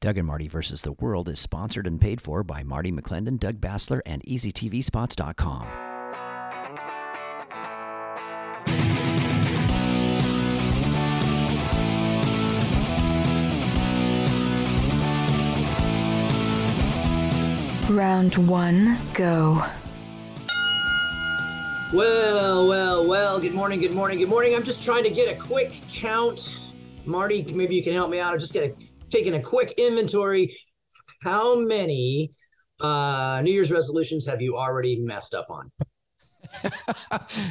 [0.00, 3.60] Doug and Marty versus the World is sponsored and paid for by Marty McClendon, Doug
[3.60, 5.66] Bassler, and EasyTVSpots.com.
[17.90, 19.64] Round one, go.
[21.92, 23.40] Well, well, well.
[23.40, 24.54] Good morning, good morning, good morning.
[24.54, 26.60] I'm just trying to get a quick count.
[27.04, 28.32] Marty, maybe you can help me out.
[28.32, 28.70] I'm just gonna
[29.10, 30.56] taking a quick inventory.
[31.22, 32.32] How many
[32.80, 35.70] uh, New Year's resolutions have you already messed up on?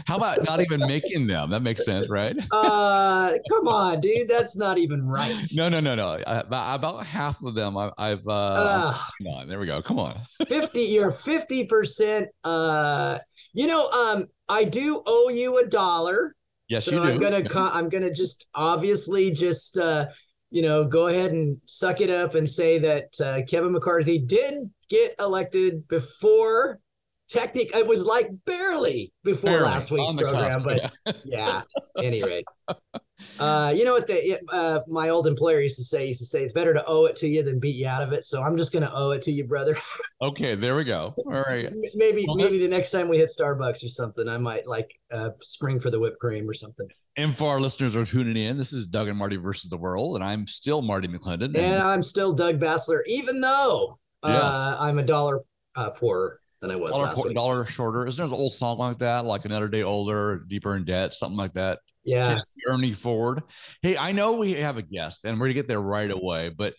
[0.07, 1.49] How about not even making them?
[1.49, 2.35] That makes sense, right?
[2.51, 4.27] uh, come on, dude.
[4.27, 5.45] That's not even right.
[5.55, 6.21] No, no, no, no.
[6.25, 9.47] About, about half of them, I, have uh, uh come on.
[9.47, 9.81] There we go.
[9.81, 10.19] Come on.
[10.47, 10.81] Fifty.
[10.81, 12.29] You're fifty percent.
[12.43, 13.19] Uh,
[13.53, 16.35] you know, um, I do owe you a dollar.
[16.67, 17.07] Yes, so you do.
[17.07, 17.43] I'm gonna.
[17.55, 20.07] I'm gonna just obviously just uh,
[20.49, 24.69] you know go ahead and suck it up and say that uh, Kevin McCarthy did
[24.89, 26.79] get elected before
[27.27, 31.61] technic it was like barely before barely, last week's program but yeah, yeah
[32.01, 32.45] any rate
[33.39, 36.43] uh, you know what the uh, my old employer used to say used to say
[36.43, 38.55] it's better to owe it to you than beat you out of it so i'm
[38.55, 39.75] just gonna owe it to you brother.
[40.19, 41.13] Okay there we go.
[41.31, 41.71] All right.
[41.93, 45.29] Maybe well, maybe the next time we hit starbucks or something i might like uh,
[45.37, 46.87] spring for the whipped cream or something
[47.17, 49.77] and for our listeners who are tuning in, this is Doug and Marty versus the
[49.77, 51.45] world, and I'm still Marty McClendon.
[51.45, 54.39] And, and I'm still Doug Bassler, even though yeah.
[54.41, 55.41] Uh, I'm a dollar
[55.75, 57.35] uh, poorer than I was dollar, last week.
[57.35, 58.07] Dollar shorter.
[58.07, 59.25] Isn't there an old song like that?
[59.25, 61.79] Like another day older, deeper in debt, something like that.
[62.03, 62.39] Yeah.
[62.67, 63.43] Ernie Ford.
[63.81, 66.73] Hey, I know we have a guest and we're gonna get there right away, but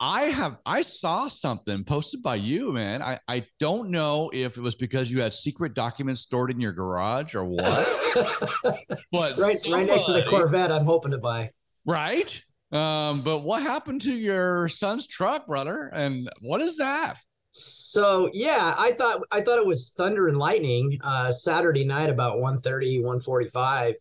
[0.00, 3.02] I have I saw something posted by you, man.
[3.02, 6.72] I, I don't know if it was because you had secret documents stored in your
[6.72, 7.64] garage or what.
[9.10, 11.50] but right, somebody, right next to the Corvette I'm hoping to buy.
[11.84, 12.40] Right.
[12.70, 15.90] Um, but what happened to your son's truck, brother?
[15.92, 17.14] And what is that?
[17.50, 20.98] So yeah, I thought I thought it was thunder and lightning.
[21.02, 23.94] Uh, Saturday night about 1.30, 1.45, I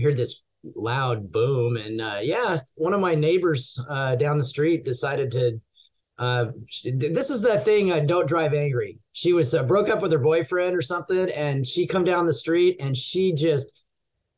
[0.00, 0.42] heard this
[0.74, 5.60] loud boom, and uh, yeah, one of my neighbors uh, down the street decided to.
[6.18, 6.46] Uh,
[6.84, 7.90] this is the thing.
[7.90, 8.98] Uh, don't drive angry.
[9.12, 12.32] She was uh, broke up with her boyfriend or something, and she come down the
[12.32, 13.86] street and she just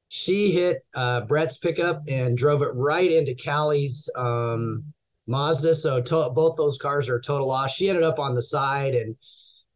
[0.08, 4.84] she hit uh, Brett's pickup and drove it right into Callie's um,
[5.26, 5.74] Mazda.
[5.74, 7.74] So to- both those cars are total loss.
[7.74, 9.16] She ended up on the side and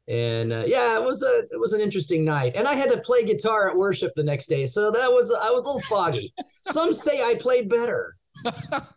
[0.08, 2.56] and uh, yeah, it was a it was an interesting night.
[2.56, 5.50] And I had to play guitar at worship the next day, so that was I
[5.50, 6.32] was a little foggy.
[6.64, 8.16] Some say I played better.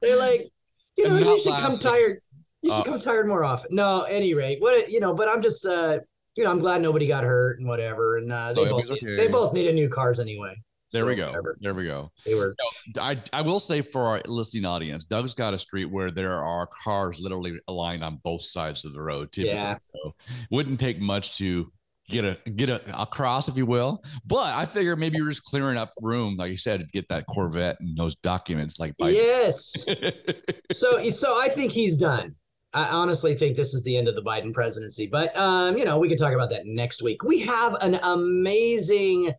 [0.01, 0.51] They're like,
[0.97, 2.21] you know, you should come tired.
[2.61, 3.75] You should uh, come tired more often.
[3.75, 5.99] No, any rate, what you know, but I'm just uh,
[6.37, 8.17] you know, I'm glad nobody got hurt and whatever.
[8.17, 9.17] And uh, they oh, both okay.
[9.17, 10.55] they both needed new cars anyway.
[10.91, 11.27] There so we go.
[11.27, 11.57] Whatever.
[11.61, 12.11] There we go.
[12.25, 12.55] They were.
[12.99, 16.67] I I will say for our listening audience, Doug's got a street where there are
[16.67, 19.31] cars literally aligned on both sides of the road.
[19.31, 19.55] Typically.
[19.55, 19.77] Yeah.
[19.79, 20.15] So
[20.49, 21.71] wouldn't take much to
[22.11, 24.03] get a get a across, if you will.
[24.25, 27.25] But I figure maybe you're just clearing up room, like you said, to get that
[27.25, 28.79] Corvette and those documents.
[28.79, 29.13] Like Biden.
[29.13, 29.85] yes.
[30.71, 32.35] so so I think he's done.
[32.73, 35.07] I honestly think this is the end of the Biden presidency.
[35.07, 37.23] But um, you know, we can talk about that next week.
[37.23, 39.31] We have an amazing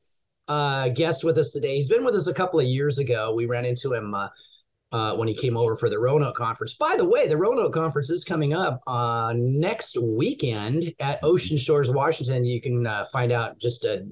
[0.49, 1.77] uh, guest with us today.
[1.77, 3.35] He's been with us a couple of years ago.
[3.35, 4.29] We ran into him uh,
[4.93, 6.75] uh, when he came over for the Roanoke conference.
[6.75, 11.91] By the way, the Roanoke conference is coming up uh, next weekend at Ocean Shores,
[11.91, 12.45] Washington.
[12.45, 14.05] You can uh, find out just a,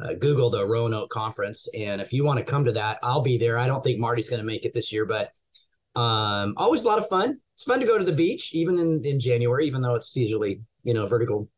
[0.00, 3.38] uh, Google the Roanoke conference, and if you want to come to that, I'll be
[3.38, 3.58] there.
[3.58, 5.30] I don't think Marty's going to make it this year, but
[5.94, 7.38] um, always a lot of fun.
[7.54, 10.60] It's fun to go to the beach, even in, in January, even though it's usually
[10.82, 11.48] you know vertical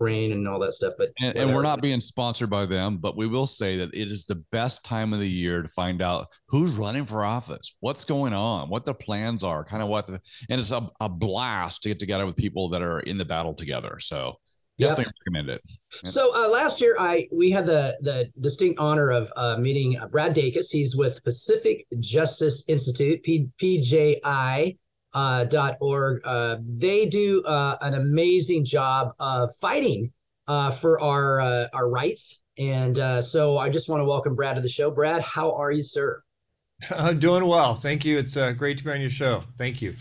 [0.00, 0.94] rain and all that stuff.
[0.98, 4.08] But and, and, we're not being sponsored by them, but we will say that it
[4.08, 8.04] is the best time of the year to find out who's running for office, what's
[8.04, 11.82] going on, what the plans are, kind of what the and it's a, a blast
[11.82, 13.98] to get together with people that are in the battle together.
[14.00, 14.36] So
[14.78, 15.14] definitely yep.
[15.26, 15.62] recommend it.
[15.90, 20.08] So uh, last year, I we had the the distinct honor of uh, meeting uh,
[20.08, 20.70] Brad Dacus.
[20.70, 24.78] He's with Pacific Justice Institute, P- PJI
[25.12, 26.20] uh, dot org.
[26.24, 30.12] Uh, they do uh, an amazing job of fighting
[30.46, 34.56] uh, for our uh, our rights, and uh, so I just want to welcome Brad
[34.56, 34.90] to the show.
[34.90, 36.22] Brad, how are you, sir?
[36.90, 38.18] I'm doing well, thank you.
[38.18, 39.44] It's uh, great to be on your show.
[39.58, 39.94] Thank you.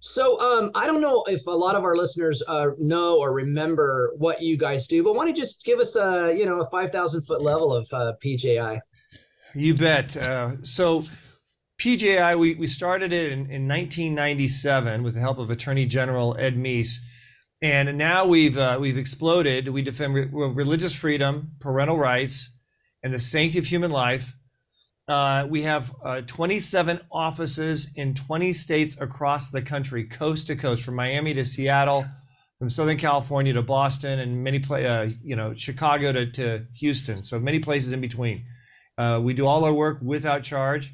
[0.00, 4.12] So um, I don't know if a lot of our listeners uh, know or remember
[4.18, 6.68] what you guys do, but why don't you just give us a you know a
[6.68, 8.80] five thousand foot level of uh, PJI?
[9.54, 10.14] You bet.
[10.16, 11.04] Uh, so
[11.84, 16.56] PJI, we, we started it in, in 1997 with the help of Attorney General Ed
[16.56, 16.96] Meese.
[17.60, 19.68] And now we've, uh, we've exploded.
[19.68, 22.48] We defend re- religious freedom, parental rights,
[23.02, 24.34] and the sanctity of human life.
[25.08, 30.86] Uh, we have uh, 27 offices in 20 states across the country, coast to coast,
[30.86, 32.06] from Miami to Seattle,
[32.58, 37.22] from Southern California to Boston, and many play, uh, you know, Chicago to, to Houston.
[37.22, 38.46] So many places in between.
[38.96, 40.90] Uh, we do all our work without charge.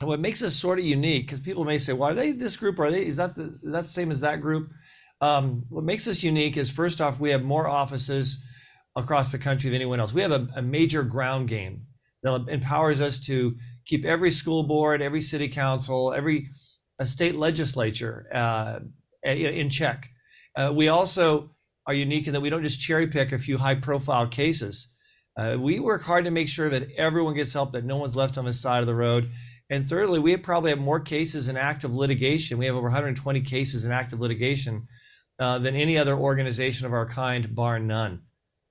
[0.00, 2.56] And what makes us sort of unique, because people may say, "Well, are they this
[2.56, 2.78] group?
[2.78, 3.04] Are they?
[3.04, 4.70] Is that the is that the same as that group?"
[5.20, 8.38] Um, what makes us unique is first off, we have more offices
[8.94, 10.14] across the country than anyone else.
[10.14, 11.86] We have a, a major ground game
[12.22, 16.50] that empowers us to keep every school board, every city council, every
[17.02, 18.80] state legislature uh,
[19.24, 20.08] in check.
[20.56, 21.50] Uh, we also
[21.86, 24.88] are unique in that we don't just cherry pick a few high profile cases.
[25.36, 28.36] Uh, we work hard to make sure that everyone gets help, that no one's left
[28.36, 29.30] on the side of the road.
[29.70, 32.58] And thirdly, we probably have more cases in active litigation.
[32.58, 34.88] We have over 120 cases in active litigation
[35.38, 38.22] uh, than any other organization of our kind, bar none.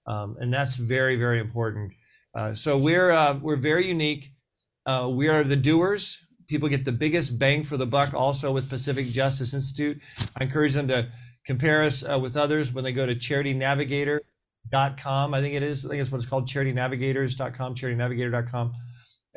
[0.07, 1.93] Um, and that's very, very important.
[2.33, 4.31] Uh, so we're uh, we're very unique.
[4.85, 6.23] Uh, we are the doers.
[6.47, 8.13] People get the biggest bang for the buck.
[8.13, 10.01] Also with Pacific Justice Institute,
[10.37, 11.09] I encourage them to
[11.45, 15.33] compare us uh, with others when they go to charitynavigator.com.
[15.33, 15.85] I think it is.
[15.85, 18.73] I think it's what it's called, charitynavigators.com, charitynavigator.com,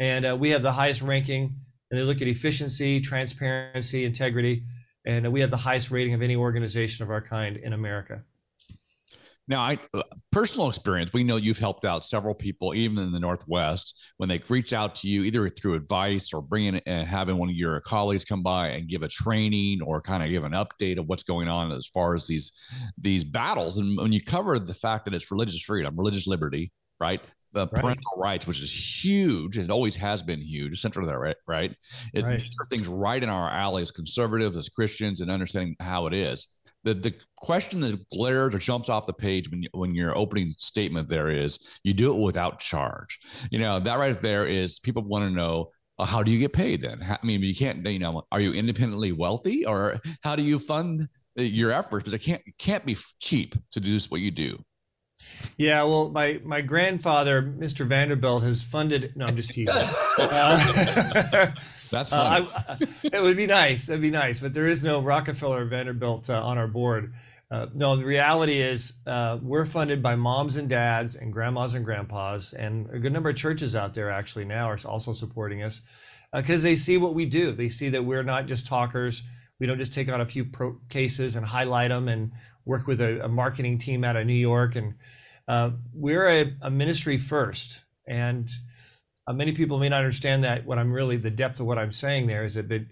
[0.01, 1.55] and uh, we have the highest ranking.
[1.91, 4.65] And they look at efficiency, transparency, integrity,
[5.07, 8.23] and we have the highest rating of any organization of our kind in America.
[9.49, 13.19] Now, I uh, personal experience, we know you've helped out several people, even in the
[13.19, 17.49] Northwest, when they reach out to you, either through advice or bringing and having one
[17.49, 20.99] of your colleagues come by and give a training or kind of give an update
[20.99, 22.53] of what's going on as far as these
[22.97, 23.79] these battles.
[23.79, 26.71] And when you cover the fact that it's religious freedom, religious liberty,
[27.01, 27.21] right?
[27.53, 27.83] The right.
[27.83, 31.37] parental rights, which is huge, it always has been huge, central to that, right?
[31.49, 31.75] Right.
[32.15, 32.43] It's right.
[32.71, 36.95] things right in our alley as conservatives, as Christians, and understanding how it is the
[36.95, 41.09] the question that glares or jumps off the page when you, when your opening statement
[41.09, 43.19] there is you do it without charge.
[43.51, 46.53] You know that right there is people want to know uh, how do you get
[46.53, 47.01] paid then?
[47.03, 51.09] I mean, you can't you know are you independently wealthy or how do you fund
[51.37, 52.05] your efforts?
[52.05, 54.63] But it can't it can't be cheap to do what you do.
[55.57, 57.87] Yeah, well, my my grandfather, Mr.
[57.87, 59.13] Vanderbilt, has funded.
[59.17, 59.75] No, I'm just teasing.
[60.19, 61.47] uh,
[61.91, 62.43] That's fine.
[62.43, 63.89] Uh, it would be nice.
[63.89, 67.13] It'd be nice, but there is no Rockefeller Vanderbilt uh, on our board.
[67.51, 71.85] Uh, no, the reality is uh, we're funded by moms and dads and grandmas and
[71.85, 75.83] grandpas, and a good number of churches out there actually now are also supporting us
[76.33, 77.51] because uh, they see what we do.
[77.53, 79.25] They see that we're not just talkers.
[79.61, 82.33] We don't just take on a few pro- cases and highlight them and
[82.65, 84.75] work with a, a marketing team out of New York.
[84.75, 84.95] And
[85.47, 87.85] uh, we're a, a ministry first.
[88.09, 88.51] And
[89.27, 91.93] uh, many people may not understand that what I'm really the depth of what I'm
[91.93, 92.87] saying there is that, that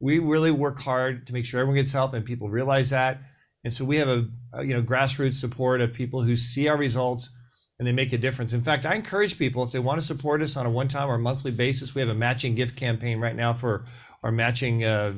[0.00, 3.20] we really work hard to make sure everyone gets help and people realize that.
[3.62, 6.76] And so we have a, a, you know grassroots support of people who see our
[6.76, 7.30] results
[7.78, 8.52] and they make a difference.
[8.52, 11.18] In fact, I encourage people if they want to support us on a one-time or
[11.18, 13.84] monthly basis, we have a matching gift campaign right now for
[14.24, 15.12] our matching uh,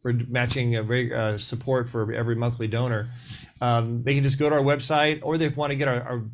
[0.00, 3.08] for matching uh, uh support for every monthly donor.
[3.60, 6.24] Um, they can just go to our website, or they want to get our, our,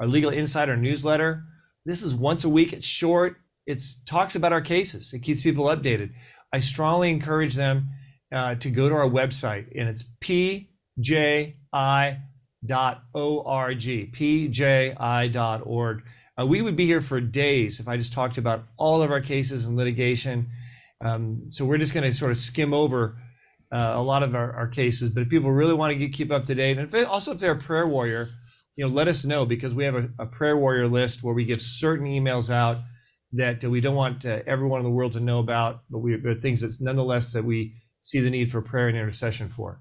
[0.00, 1.44] our legal insider newsletter.
[1.84, 2.72] This is once a week.
[2.72, 3.36] It's short.
[3.66, 5.12] It talks about our cases.
[5.12, 6.12] It keeps people updated.
[6.52, 7.90] I strongly encourage them
[8.32, 10.66] uh, to go to our website, and it's pji.org.
[14.52, 16.02] pji.org.
[16.36, 19.20] Uh, we would be here for days if I just talked about all of our
[19.20, 20.48] cases and litigation.
[21.04, 23.16] Um, so we're just going to sort of skim over
[23.70, 25.10] uh, a lot of our, our, cases.
[25.10, 27.38] But if people really want to get, keep up to date, and if also if
[27.38, 28.28] they're a prayer warrior,
[28.76, 31.44] you know, let us know because we have a, a prayer warrior list where we
[31.44, 32.78] give certain emails out
[33.32, 36.34] that we don't want uh, everyone in the world to know about, but we are
[36.36, 39.80] things that nonetheless that we see the need for prayer and intercession for.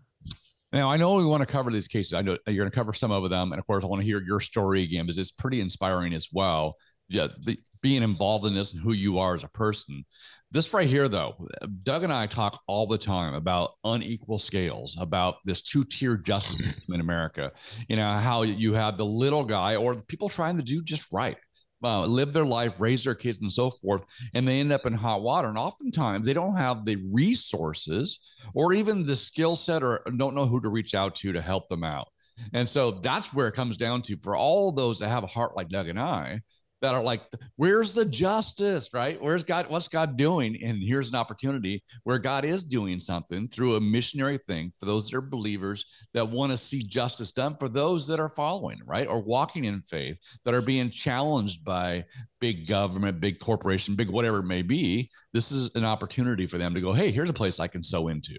[0.71, 2.13] Now, I know we want to cover these cases.
[2.13, 4.05] I know you're going to cover some of them, and of course, I want to
[4.05, 6.77] hear your story again because it's pretty inspiring as well.
[7.09, 10.05] Yeah, the, being involved in this and who you are as a person.
[10.51, 11.47] This right here, though,
[11.83, 16.93] Doug and I talk all the time about unequal scales, about this two-tier justice system
[16.95, 17.51] in America.
[17.89, 21.11] You know how you have the little guy or the people trying to do just
[21.11, 21.37] right
[21.83, 24.93] uh, live their life, raise their kids, and so forth, and they end up in
[24.93, 25.49] hot water.
[25.49, 28.19] And oftentimes they don't have the resources
[28.53, 31.67] or even the skill set or don't know who to reach out to to help
[31.67, 32.07] them out.
[32.53, 35.55] And so that's where it comes down to for all those that have a heart
[35.55, 36.41] like Doug and I
[36.83, 37.21] that are like,
[37.55, 39.17] where's the justice, right?
[39.21, 39.69] Where's God?
[39.69, 40.61] What's God doing?
[40.61, 45.09] And here's an opportunity where God is doing something through a missionary thing for those
[45.09, 49.07] that are believers that want to see justice done for those that are following, right?
[49.07, 52.03] Or walking in faith that are being challenged by
[52.41, 55.09] big government, big corporation, big whatever it may be.
[55.31, 58.09] This is an opportunity for them to go, hey, here's a place I can sow
[58.09, 58.35] into.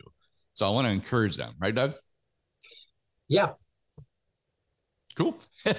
[0.53, 1.95] So I want to encourage them, right, Doug?
[3.27, 3.55] Yeah,
[5.15, 5.39] Cool.
[5.65, 5.73] so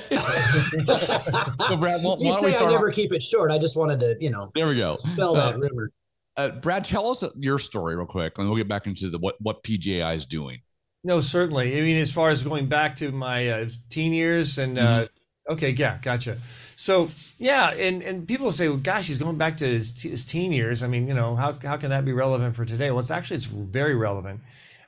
[1.78, 3.52] Brad, why, you why say I never keep it short.
[3.52, 4.52] I just wanted to, you know.
[4.56, 4.98] There we go.
[5.00, 5.92] Spell that uh, rumor.
[6.38, 9.36] Uh, Brad, tell us your story real quick, and we'll get back into the what
[9.42, 10.62] what PJI is doing.
[11.04, 11.78] No, certainly.
[11.78, 15.54] I mean, as far as going back to my uh, teen years, and uh, mm-hmm.
[15.54, 16.38] okay, yeah, gotcha.
[16.76, 20.52] So yeah, and and people say, well, gosh, he's going back to his, his teen
[20.52, 20.82] years.
[20.82, 22.90] I mean, you know, how how can that be relevant for today?
[22.92, 24.42] Well, it's actually it's very relevant.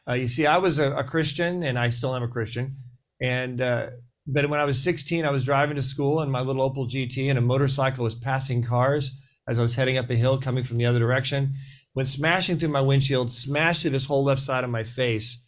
[0.07, 2.75] Uh, you see, I was a, a, Christian, and I still am a Christian,
[3.21, 3.87] and uh,
[4.27, 7.29] but when I was 16, I was driving to school in my little Opel GT,
[7.29, 10.77] and a motorcycle was passing cars as I was heading up a hill coming from
[10.77, 11.53] the other direction.
[11.95, 15.41] Went smashing through my windshield, smashed through this whole left side of my face.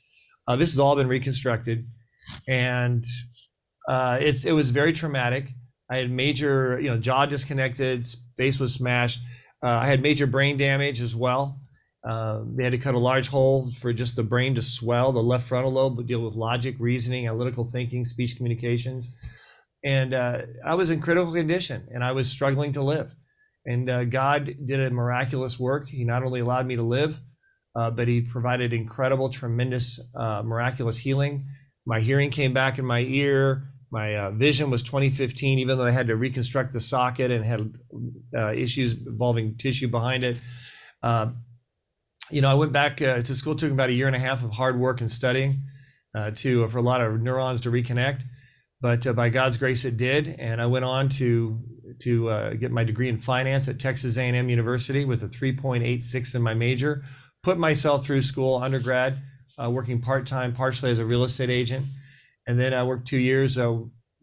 [0.47, 1.87] Uh, this has all been reconstructed,
[2.47, 3.03] and
[3.87, 5.51] uh, it's it was very traumatic.
[5.91, 8.07] I had major, you know, jaw disconnected,
[8.37, 9.21] face was smashed.
[9.61, 11.59] Uh, I had major brain damage as well.
[12.07, 15.11] Uh, they had to cut a large hole for just the brain to swell.
[15.11, 19.13] The left frontal lobe would deal with logic, reasoning, analytical thinking, speech communications.
[19.83, 23.15] And uh, I was in critical condition and I was struggling to live.
[23.65, 25.87] And uh, God did a miraculous work.
[25.87, 27.19] He not only allowed me to live,
[27.75, 31.45] uh, but He provided incredible, tremendous, uh, miraculous healing.
[31.85, 33.69] My hearing came back in my ear.
[33.91, 37.73] My uh, vision was 2015, even though I had to reconstruct the socket and had
[38.55, 40.37] issues involving tissue behind it.
[42.31, 43.55] Uh, you know, I went back to school.
[43.55, 45.63] Took about a year and a half of hard work and studying
[46.35, 48.23] to for a lot of neurons to reconnect
[48.81, 51.61] but uh, by God's grace, it did, and I went on to
[52.01, 56.41] to uh, get my degree in finance at Texas A&M University with a 3.86 in
[56.41, 57.03] my major.
[57.43, 59.17] Put myself through school, undergrad,
[59.61, 61.85] uh, working part time, partially as a real estate agent,
[62.47, 63.73] and then I worked two years, uh,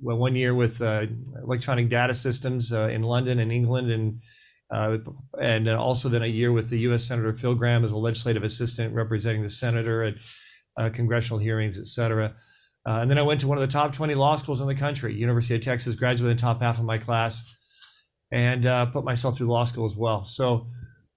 [0.00, 1.06] well, one year with uh,
[1.42, 4.20] electronic data systems uh, in London and England, and
[4.70, 4.98] uh,
[5.40, 7.04] and also then a year with the U.S.
[7.04, 12.34] Senator Phil Gramm as a legislative assistant representing the senator at congressional hearings, et cetera.
[12.86, 14.74] Uh, and then I went to one of the top 20 law schools in the
[14.74, 17.44] country, University of Texas, graduated in the top half of my class
[18.30, 20.24] and uh, put myself through law school as well.
[20.24, 20.68] So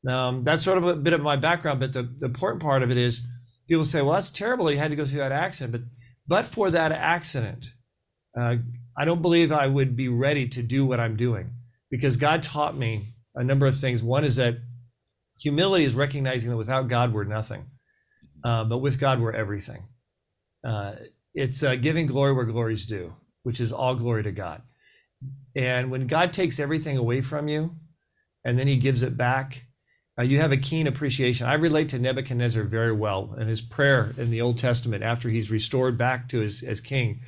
[0.08, 1.79] um, that's sort of a bit of my background.
[1.79, 3.22] But the, the important part of it is
[3.68, 5.72] people say, well, that's terrible you had to go through that accident.
[5.72, 5.82] But,
[6.27, 7.68] but for that accident,
[8.39, 8.56] uh,
[8.98, 11.51] I don't believe I would be ready to do what I'm doing
[11.91, 14.03] because God taught me a number of things.
[14.03, 14.57] One is that
[15.39, 17.65] humility is recognizing that without God, we're nothing,
[18.43, 19.88] uh, but with God, we're everything.
[20.63, 20.93] Uh,
[21.33, 24.62] it's uh, giving glory where glory is due, which is all glory to God.
[25.55, 27.75] And when God takes everything away from you
[28.45, 29.65] and then he gives it back,
[30.17, 31.48] uh, you have a keen appreciation.
[31.48, 35.50] I relate to Nebuchadnezzar very well and his prayer in the Old Testament after he's
[35.50, 37.21] restored back to his as king,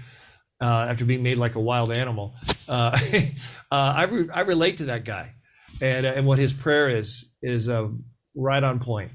[0.61, 2.35] uh, after being made like a wild animal.
[2.67, 2.97] Uh,
[3.71, 5.35] uh I, re- I relate to that guy,
[5.81, 7.87] and uh, and what his prayer is is uh,
[8.35, 9.11] right on point.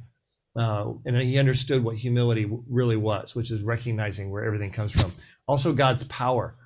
[0.56, 5.12] and he understood what humility really was, which is recognizing where everything comes from.
[5.46, 6.56] Also, God's power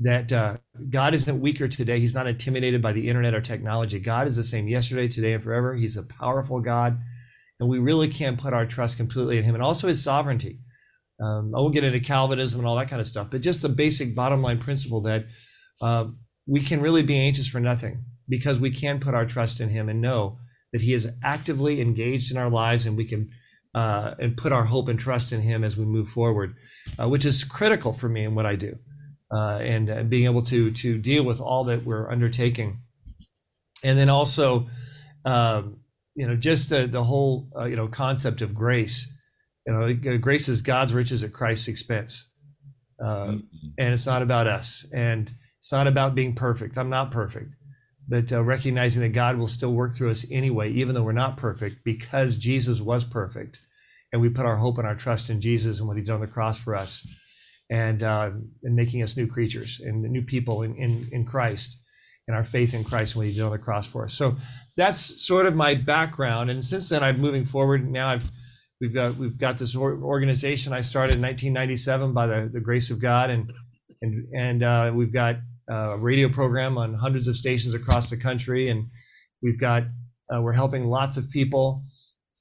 [0.00, 0.56] that uh,
[0.90, 2.00] God isn't weaker today.
[2.00, 4.00] He's not intimidated by the internet or technology.
[4.00, 5.74] God is the same yesterday, today, and forever.
[5.74, 6.98] He's a powerful God,
[7.60, 10.58] and we really can't put our trust completely in Him, and also His sovereignty.
[11.20, 13.68] Um, I won't get into Calvinism and all that kind of stuff, but just the
[13.68, 15.26] basic bottom line principle that
[15.80, 16.06] uh,
[16.46, 19.88] we can really be anxious for nothing because we can put our trust in Him
[19.88, 20.38] and know
[20.72, 23.30] that He is actively engaged in our lives, and we can.
[23.76, 26.54] Uh, and put our hope and trust in Him as we move forward,
[26.96, 28.78] uh, which is critical for me in what I do
[29.34, 32.80] uh, and, and, being able to to deal with all that we're undertaking,
[33.82, 34.68] and then also,
[35.24, 35.80] um,
[36.14, 39.10] you know, just the, the whole uh, you know concept of grace.
[39.66, 42.30] You know, grace is God's riches at Christ's expense,
[43.02, 43.68] uh, mm-hmm.
[43.78, 46.76] and it's not about us, and it's not about being perfect.
[46.76, 47.54] I'm not perfect,
[48.06, 51.36] but uh, recognizing that God will still work through us anyway, even though we're not
[51.36, 53.58] perfect, because Jesus was perfect,
[54.12, 56.20] and we put our hope and our trust in Jesus and what He did on
[56.20, 57.06] the cross for us
[57.70, 58.30] and uh,
[58.62, 61.80] and making us new creatures and new people in, in, in Christ
[62.26, 64.14] and our faith in Christ and what He did on the cross for us.
[64.14, 64.36] So
[64.76, 66.50] that's sort of my background.
[66.50, 67.90] And since then, I'm moving forward.
[67.90, 68.30] Now I've
[68.80, 73.00] we've got we've got this organization I started in 1997 by the, the grace of
[73.00, 73.52] God, and
[74.02, 75.36] and and uh, we've got
[75.68, 78.86] a radio program on hundreds of stations across the country, and
[79.42, 79.84] we've got
[80.34, 81.84] uh, we're helping lots of people,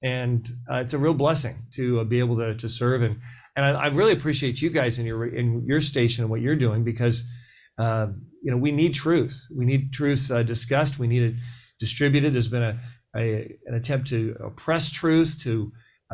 [0.01, 3.19] and uh, it's a real blessing to uh, be able to to serve and
[3.55, 6.55] and I, I, really appreciate you guys in your in your station and what you're
[6.55, 7.23] doing because
[7.77, 8.07] uh,
[8.41, 9.45] you know we need truth.
[9.55, 10.99] We need truth uh, discussed.
[10.99, 11.35] We need it
[11.79, 12.33] distributed.
[12.33, 12.79] There's been a,
[13.15, 15.71] a an attempt to oppress truth, to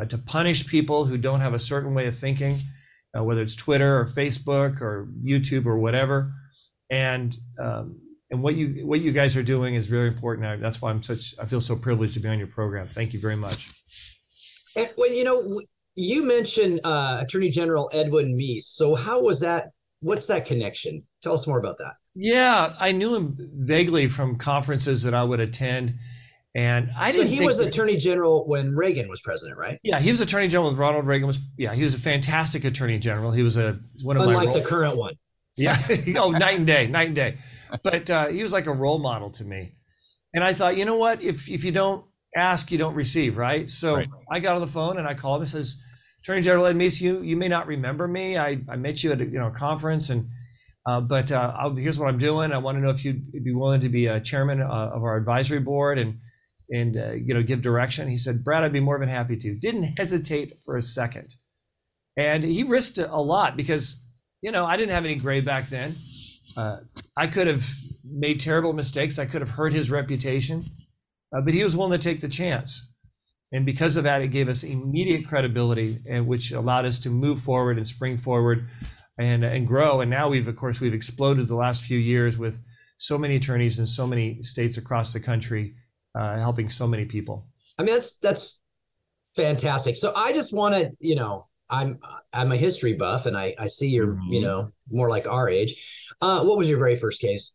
[0.09, 2.59] to punish people who don't have a certain way of thinking,
[3.17, 6.33] uh, whether it's Twitter or Facebook or YouTube or whatever.
[6.89, 7.99] And um,
[8.31, 10.61] and what you what you guys are doing is very important.
[10.61, 12.87] That's why I'm such I feel so privileged to be on your program.
[12.87, 13.71] Thank you very much.
[14.75, 15.61] And when you know
[15.99, 18.63] you mentioned uh, Attorney General Edwin Meese.
[18.63, 19.71] So how was that?
[20.01, 21.03] What's that connection?
[21.21, 21.95] Tell us more about that.
[22.15, 25.95] Yeah, I knew him vaguely from conferences that I would attend,
[26.55, 27.27] and I didn't.
[27.27, 29.79] So he was Attorney General when Reagan was president, right?
[29.83, 31.39] Yeah, he was Attorney General when Ronald Reagan was.
[31.57, 33.31] Yeah, he was a fantastic Attorney General.
[33.31, 35.15] He was a one of Unlike my the current one.
[35.59, 35.77] Yeah.
[36.17, 37.37] oh, night and day, night and day.
[37.83, 39.73] But uh, he was like a role model to me,
[40.33, 41.21] and I thought, you know what?
[41.21, 43.69] If if you don't ask, you don't receive, right?
[43.69, 44.09] So right.
[44.31, 45.75] I got on the phone and I called him and says,
[46.21, 48.37] Attorney General Ed Meese, you you may not remember me.
[48.37, 50.29] I, I met you at a you know conference and
[50.85, 52.51] uh, but uh, here's what I'm doing.
[52.51, 55.17] I want to know if you'd be willing to be a chairman uh, of our
[55.17, 56.19] advisory board and
[56.71, 58.07] and uh, you know give direction.
[58.07, 59.55] He said, Brad, I'd be more than happy to.
[59.55, 61.35] Didn't hesitate for a second,
[62.17, 64.01] and he risked a lot because
[64.41, 65.95] you know I didn't have any gray back then.
[66.55, 66.77] Uh,
[67.15, 67.67] I could have
[68.03, 69.19] made terrible mistakes.
[69.19, 70.65] I could have hurt his reputation,
[71.33, 72.87] uh, but he was willing to take the chance.
[73.51, 77.39] And because of that, it gave us immediate credibility, and which allowed us to move
[77.39, 78.67] forward and spring forward
[79.17, 80.01] and and grow.
[80.01, 82.61] And now we've of course we've exploded the last few years with
[82.97, 85.75] so many attorneys in so many states across the country,
[86.15, 87.47] uh, helping so many people.
[87.77, 88.61] I mean that's that's
[89.35, 89.97] fantastic.
[89.97, 91.99] So I just want to you know I'm
[92.33, 94.33] I'm a history buff and I I see you're mm-hmm.
[94.33, 96.13] you know more like our age.
[96.21, 97.53] Uh, what was your very first case?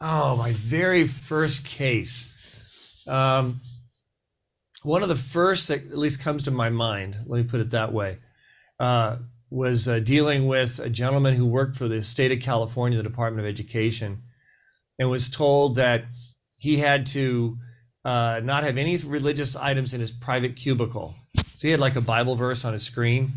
[0.00, 2.32] Oh, my very first case.
[3.06, 3.60] Um,
[4.82, 7.16] one of the first that at least comes to my mind.
[7.26, 8.18] Let me put it that way.
[8.78, 9.16] Uh,
[9.50, 13.46] was uh, dealing with a gentleman who worked for the state of California, the Department
[13.46, 14.22] of Education,
[14.98, 16.04] and was told that
[16.56, 17.56] he had to
[18.04, 21.14] uh, not have any religious items in his private cubicle.
[21.54, 23.32] So he had like a Bible verse on his screen.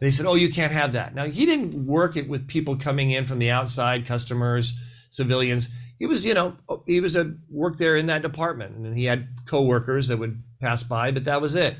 [0.00, 1.14] And he said, Oh, you can't have that.
[1.14, 4.72] Now, he didn't work it with people coming in from the outside, customers,
[5.08, 5.68] civilians.
[5.98, 8.76] He was, you know, he was a work there in that department.
[8.76, 11.76] And he had coworkers that would pass by, but that was it.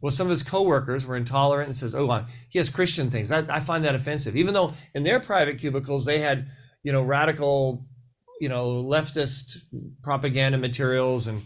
[0.00, 3.44] Well, some of his coworkers were intolerant and says, "Oh, he has Christian things." I,
[3.54, 6.48] I find that offensive, even though in their private cubicles they had,
[6.82, 7.86] you know, radical,
[8.40, 9.58] you know, leftist
[10.02, 11.42] propaganda materials and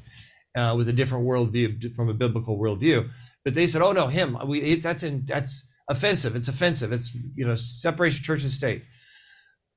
[0.57, 3.11] uh, with a different worldview from a biblical worldview.
[3.45, 4.39] But they said, "Oh no, him.
[4.47, 6.37] We that's in that's offensive.
[6.37, 6.93] It's offensive.
[6.93, 8.85] It's you know separation church and state."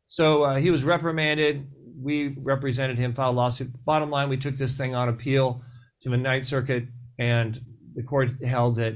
[0.06, 1.68] So uh, he was reprimanded.
[2.00, 3.72] We represented him, filed lawsuit.
[3.86, 5.62] Bottom line, we took this thing on appeal
[6.02, 6.86] to the Ninth Circuit,
[7.20, 7.60] and
[7.96, 8.96] the court held that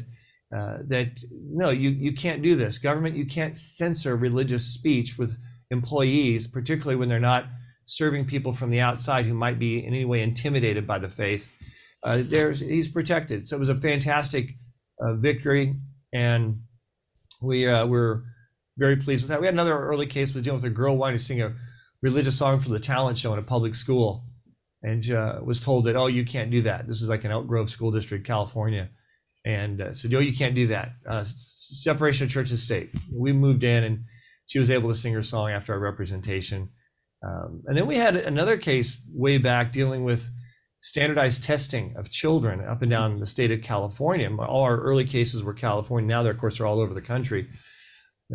[0.55, 2.77] uh, that no, you you can't do this.
[2.77, 5.37] Government, you can't censor religious speech with
[5.71, 7.45] employees, particularly when they're not
[7.85, 11.51] serving people from the outside who might be in any way intimidated by the faith.
[12.03, 13.47] Uh, there's he's protected.
[13.47, 14.55] So it was a fantastic
[14.99, 15.75] uh, victory,
[16.13, 16.61] and
[17.41, 18.23] we uh, were
[18.77, 19.39] very pleased with that.
[19.39, 21.53] We had another early case with dealing with a girl wanting to sing a
[22.01, 24.25] religious song for the talent show in a public school,
[24.81, 26.87] and uh, was told that oh you can't do that.
[26.87, 28.89] This is like an Elk Grove School District, California,
[29.45, 30.93] and uh, said oh you can't do that.
[31.07, 32.89] Uh, separation of church and state.
[33.13, 34.05] We moved in, and
[34.47, 36.69] she was able to sing her song after our representation.
[37.23, 40.31] Um, and then we had another case way back dealing with
[40.81, 44.29] standardized testing of children up and down the state of California.
[44.35, 46.07] All our early cases were California.
[46.07, 47.47] Now, they're, of course, they're all over the country.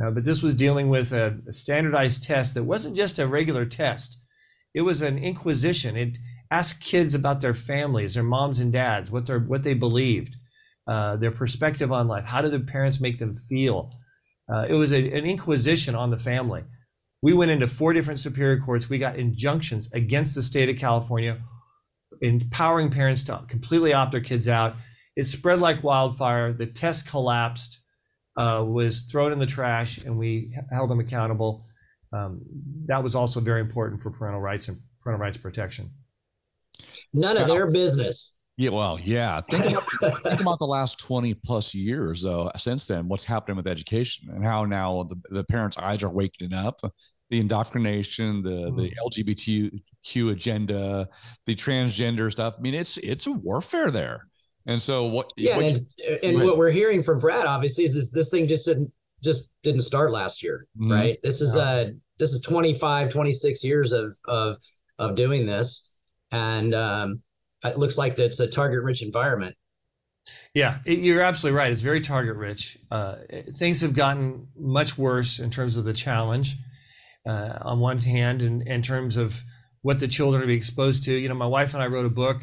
[0.03, 3.65] Uh, but this was dealing with a, a, standardized test that wasn't just a regular
[3.65, 4.19] test.
[4.75, 5.97] It was an inquisition.
[5.97, 6.19] It
[6.51, 10.37] asked kids about their families, their moms and dads, what they what they believed,
[10.87, 12.27] uh, their perspective on life.
[12.27, 13.91] How did their parents make them feel?
[14.53, 16.63] Uh, it was a, an inquisition on the family.
[17.23, 18.91] We went into four different superior courts.
[18.91, 21.41] We got injunctions against the state of California,
[22.21, 24.77] empowering parents to completely opt their kids out.
[25.17, 26.53] It spread like wildfire.
[26.53, 27.81] The test collapsed
[28.37, 31.67] uh, was thrown in the trash, and we held them accountable.
[32.13, 32.43] Um,
[32.87, 35.91] that was also very important for parental rights and parental rights protection.
[37.15, 38.39] None of their business.
[38.59, 39.41] Yeah, well, yeah.
[39.51, 43.67] Think about, think about, the last 20 plus years, though, since then, what's happening with
[43.67, 46.81] education and how now the, the parents' eyes are waking up.
[47.31, 48.77] The indoctrination, the mm.
[48.77, 49.83] the
[50.15, 51.09] LGBTQ agenda,
[51.47, 52.55] the transgender stuff.
[52.59, 54.29] I mean, it's it's a warfare there.
[54.67, 55.33] And so what?
[55.37, 58.47] Yeah, what and you, and what we're hearing from Brad obviously is, is this thing
[58.47, 60.93] just didn't just didn't start last year, mm-hmm.
[60.93, 61.19] right?
[61.23, 64.57] This is uh this is 25, 26 years of of
[64.99, 65.91] of doing this,
[66.31, 67.23] and um,
[67.65, 69.55] it looks like it's a target rich environment.
[70.55, 71.71] Yeah, it, you're absolutely right.
[71.71, 72.79] It's very target rich.
[72.91, 73.17] Uh,
[73.57, 76.57] things have gotten much worse in terms of the challenge.
[77.27, 79.43] Uh, on one hand, in, in terms of
[79.83, 81.13] what the children are being exposed to.
[81.13, 82.43] You know, my wife and I wrote a book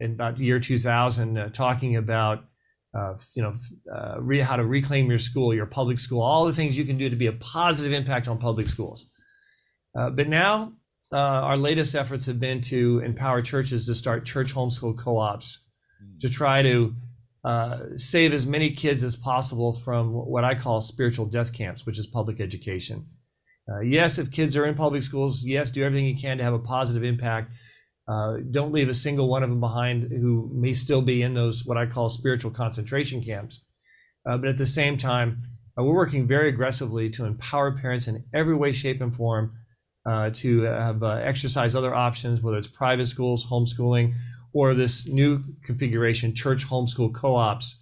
[0.00, 2.44] in about the year 2000 uh, talking about
[2.94, 3.54] uh, you know
[3.94, 6.96] uh, re- how to reclaim your school your public school all the things you can
[6.96, 9.06] do to be a positive impact on public schools
[9.96, 10.72] uh, but now
[11.12, 15.70] uh, our latest efforts have been to empower churches to start church homeschool co-ops
[16.20, 16.94] to try to
[17.44, 21.98] uh, save as many kids as possible from what i call spiritual death camps which
[21.98, 23.06] is public education
[23.70, 26.54] Uh, yes, if kids are in public schools, yes, do everything you can to have
[26.54, 27.52] a positive impact.
[28.08, 31.64] Uh, don't leave a single one of them behind who may still be in those
[31.64, 33.64] what I call spiritual concentration camps.
[34.28, 35.40] Uh, but at the same time,
[35.78, 39.52] uh, we're working very aggressively to empower parents in every way, shape, and form
[40.06, 44.14] uh, to have uh, exercise other options, whether it's private schools, homeschooling,
[44.52, 47.80] or this new configuration, church homeschool co-ops,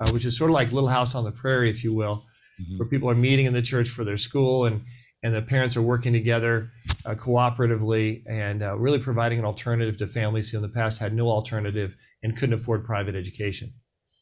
[0.00, 2.24] uh, which is sort of like Little House on the Prairie, if you will,
[2.60, 2.78] mm-hmm.
[2.78, 4.82] where people are meeting in the church for their school and
[5.26, 6.70] and the parents are working together
[7.04, 11.12] uh, cooperatively and uh, really providing an alternative to families who in the past had
[11.12, 13.68] no alternative and couldn't afford private education.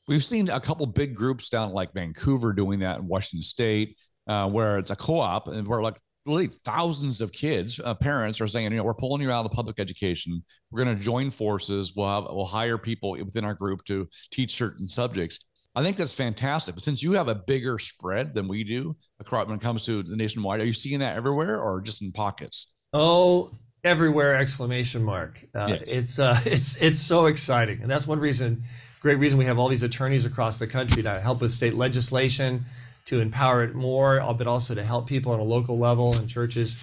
[0.09, 4.49] We've seen a couple big groups down like Vancouver doing that in Washington State, uh,
[4.49, 8.73] where it's a co-op and where like really thousands of kids, uh, parents are saying,
[8.73, 10.43] you know, we're pulling you out of the public education.
[10.71, 11.93] We're going to join forces.
[11.95, 15.45] We'll have, we'll hire people within our group to teach certain subjects.
[15.75, 16.75] I think that's fantastic.
[16.75, 20.03] But since you have a bigger spread than we do across when it comes to
[20.03, 22.69] the nationwide, are you seeing that everywhere or just in pockets?
[22.93, 23.51] Oh,
[23.83, 24.37] everywhere!
[24.37, 25.45] Exclamation mark!
[25.55, 25.75] Uh, yeah.
[25.87, 28.63] It's uh, it's it's so exciting, and that's one reason,
[29.01, 32.65] great reason we have all these attorneys across the country to help with state legislation,
[33.07, 36.77] to empower it more, but also to help people on a local level and churches.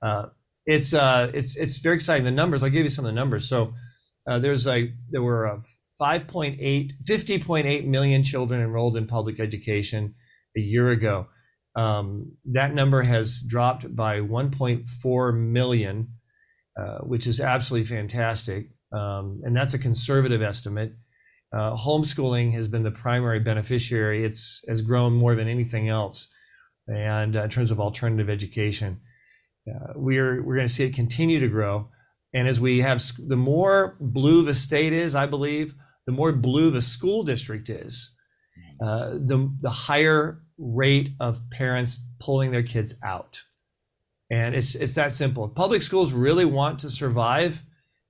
[0.00, 0.26] Uh,
[0.64, 2.24] it's uh, it's it's very exciting.
[2.24, 3.48] The numbers, I'll give you some of the numbers.
[3.48, 3.74] So
[4.28, 5.60] uh, there's a there were uh,
[6.00, 10.14] 5.8, 50.8 million children enrolled in public education
[10.56, 11.28] a year ago.
[11.74, 16.08] Um, that number has dropped by 1.4 million,
[16.78, 18.70] uh, which is absolutely fantastic.
[18.92, 20.94] Um, and that's a conservative estimate.
[21.52, 24.24] Uh, homeschooling has been the primary beneficiary.
[24.24, 26.28] It's has grown more than anything else,
[26.86, 29.00] and uh, in terms of alternative education,
[29.66, 31.88] uh, we're we're going to see it continue to grow.
[32.34, 35.74] And as we have the more blue the state is, I believe,
[36.06, 38.10] the more blue the school district is,
[38.82, 43.42] uh, the, the higher rate of parents pulling their kids out.
[44.30, 45.46] And it's, it's that simple.
[45.46, 47.62] If public schools really want to survive,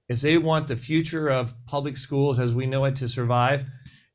[0.08, 3.66] if they want the future of public schools as we know it to survive,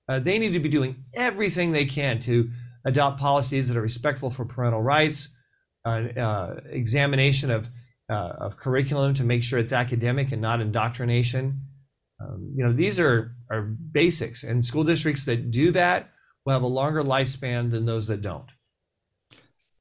[0.10, 2.52] uh, they need to be doing everything they can to
[2.86, 5.30] adopt policies that are respectful for parental rights,
[5.86, 7.70] uh, uh, examination of,
[8.10, 11.62] uh, of curriculum to make sure it's academic and not indoctrination,
[12.20, 16.12] um, you know, these are are basics, and school districts that do that
[16.46, 18.50] will have a longer lifespan than those that don't.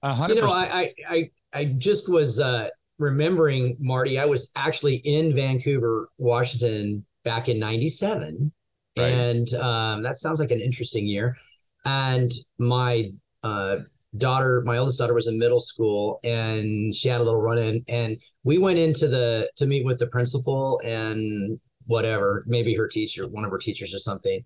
[0.04, 0.28] 100%.
[0.28, 4.18] You know, I I I just was uh, remembering Marty.
[4.18, 8.52] I was actually in Vancouver, Washington, back in '97,
[8.98, 9.04] right.
[9.04, 11.36] and um, that sounds like an interesting year.
[11.84, 13.78] And my uh,
[14.16, 17.84] daughter, my oldest daughter, was in middle school, and she had a little run in,
[17.88, 23.26] and we went into the to meet with the principal and whatever, maybe her teacher,
[23.28, 24.42] one of her teachers or something.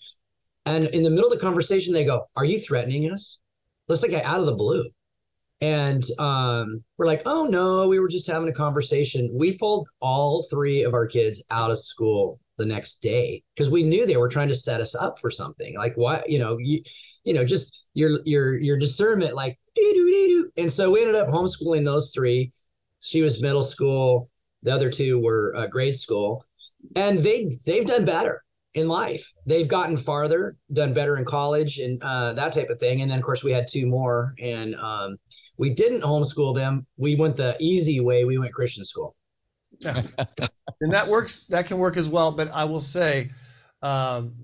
[0.64, 3.40] And in the middle of the conversation, they go, Are you threatening us?
[3.88, 4.84] Let's like out of the blue.
[5.60, 9.30] And um, we're like, Oh no, we were just having a conversation.
[9.32, 13.82] We pulled all three of our kids out of school the next day because we
[13.82, 15.76] knew they were trying to set us up for something.
[15.76, 16.82] Like what, you know, you,
[17.26, 19.58] you know, just your your your discernment, like
[20.56, 22.52] and so we ended up homeschooling those three.
[23.00, 24.30] She was middle school.
[24.62, 26.46] The other two were uh, grade school
[26.94, 29.32] and they they've done better in life.
[29.46, 33.00] They've gotten farther, done better in college, and uh, that type of thing.
[33.00, 35.16] And then, of course, we had two more, and um,
[35.56, 36.86] we didn't homeschool them.
[36.96, 38.24] We went the easy way.
[38.24, 39.16] We went Christian school.
[40.82, 41.46] And that works.
[41.46, 42.30] That can work as well.
[42.32, 43.30] But I will say
[43.80, 44.34] um,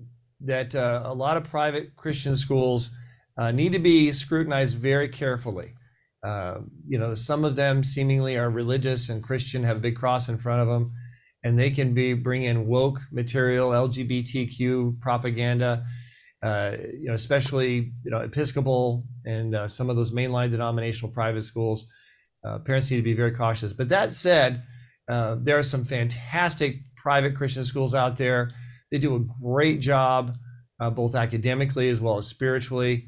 [0.45, 2.91] that uh, a lot of private Christian schools
[3.37, 5.73] uh, need to be scrutinized very carefully.
[6.23, 10.29] Uh, you know, some of them seemingly are religious and Christian, have a big cross
[10.29, 10.91] in front of them
[11.43, 15.85] and they can be bring in woke material, LGBTQ propaganda,
[16.41, 21.43] uh, you know, especially you know Episcopal and uh, some of those mainline denominational private
[21.43, 21.91] schools.
[22.45, 23.73] Uh, parents need to be very cautious.
[23.73, 24.63] But that said,
[25.07, 28.51] there are some fantastic private Christian schools out there.
[28.93, 30.33] They do a great job,
[30.79, 33.07] uh, both academically as well as spiritually,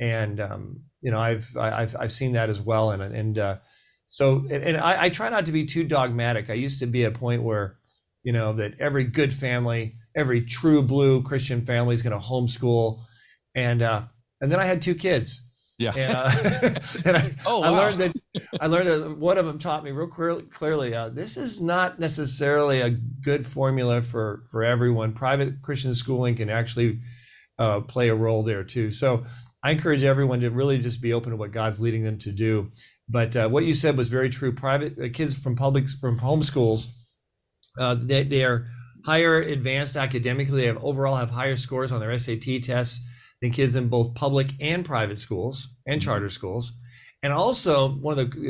[0.00, 3.56] and um, you know I've I've I've seen that as well, and and uh,
[4.08, 6.48] so, and I, I, try not to be too dogmatic.
[6.48, 7.76] I used to be a point where,
[8.22, 13.00] you know, that every good family, every true blue Christian family is going to homeschool,
[13.54, 14.02] and uh,
[14.40, 15.42] and then I had two kids.
[15.78, 15.92] Yeah.
[15.94, 17.66] And, uh, and I, oh, wow.
[17.66, 18.16] I learned that
[18.60, 21.98] I learned that one of them taught me real clearly, clearly uh, this is not
[21.98, 25.12] necessarily a good formula for for everyone.
[25.12, 27.00] Private Christian schooling can actually
[27.58, 28.90] uh, play a role there too.
[28.90, 29.24] So
[29.62, 32.70] I encourage everyone to really just be open to what God's leading them to do.
[33.08, 34.52] But uh, what you said was very true.
[34.52, 36.88] Private uh, kids from public from homeschools,
[37.78, 38.68] uh, they, they are
[39.04, 40.62] higher advanced academically.
[40.62, 43.06] They have overall have higher scores on their SAT tests
[43.42, 46.08] than kids in both public and private schools and mm-hmm.
[46.08, 46.72] charter schools.
[47.22, 48.40] And also, one of the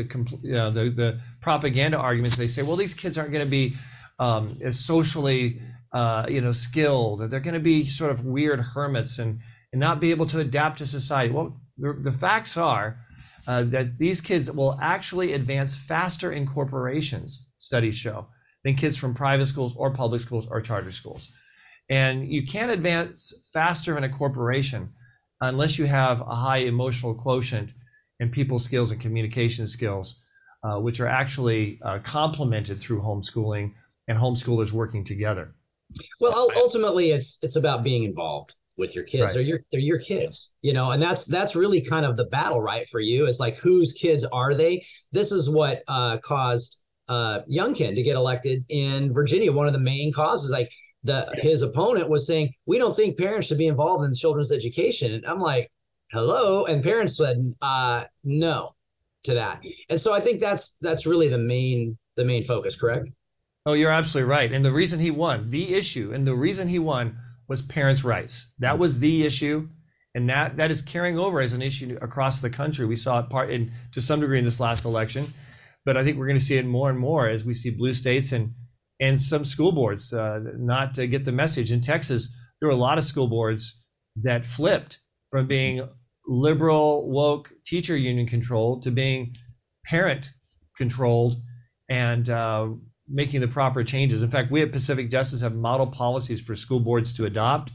[0.43, 3.75] you know, the, the propaganda arguments they say, well, these kids aren't going to be
[4.19, 5.61] um, as socially
[5.93, 7.31] uh, you know skilled.
[7.31, 9.41] They're going to be sort of weird hermits and
[9.73, 11.33] and not be able to adapt to society.
[11.33, 13.01] Well, the, the facts are
[13.47, 17.51] uh, that these kids will actually advance faster in corporations.
[17.59, 18.29] Studies show
[18.65, 21.31] than kids from private schools or public schools or charter schools.
[21.89, 24.93] And you can't advance faster in a corporation
[25.41, 27.75] unless you have a high emotional quotient
[28.21, 30.25] and people skills and communication skills,
[30.65, 33.73] uh, which are actually uh, complemented through homeschooling
[34.09, 35.55] and homeschoolers working together.
[36.21, 39.23] Well, ultimately, it's it's about being involved with your kids.
[39.23, 39.35] Right.
[39.35, 42.61] They're your they're your kids, you know, and that's that's really kind of the battle,
[42.61, 42.89] right?
[42.89, 44.85] For you, it's like whose kids are they?
[45.13, 49.53] This is what uh, caused uh, Youngkin to get elected in Virginia.
[49.53, 50.71] One of the main causes, like
[51.07, 51.43] the yes.
[51.43, 55.25] his opponent was saying, we don't think parents should be involved in children's education, and
[55.27, 55.71] I'm like,
[56.13, 58.75] hello, and parents said, uh, no
[59.25, 63.09] to that, and so I think that's that's really the main the main focus, correct?
[63.67, 64.53] Oh, you're absolutely right.
[64.53, 68.55] And the reason he won, the issue, and the reason he won was parents' rights.
[68.61, 69.69] That was the issue,
[70.15, 72.87] and that that is carrying over as an issue across the country.
[72.87, 75.33] We saw it part in to some degree in this last election,
[75.85, 77.95] but I think we're going to see it more and more as we see blue
[77.95, 78.55] states and
[79.01, 81.71] and some school boards uh, not to get the message.
[81.73, 83.85] In Texas, there were a lot of school boards
[84.17, 85.87] that flipped from being
[86.27, 89.35] liberal, woke, teacher union controlled to being
[89.85, 90.31] parent
[90.77, 91.37] controlled
[91.89, 92.69] and uh,
[93.09, 94.23] making the proper changes.
[94.23, 97.73] In fact, we at Pacific Justice have model policies for school boards to adopt.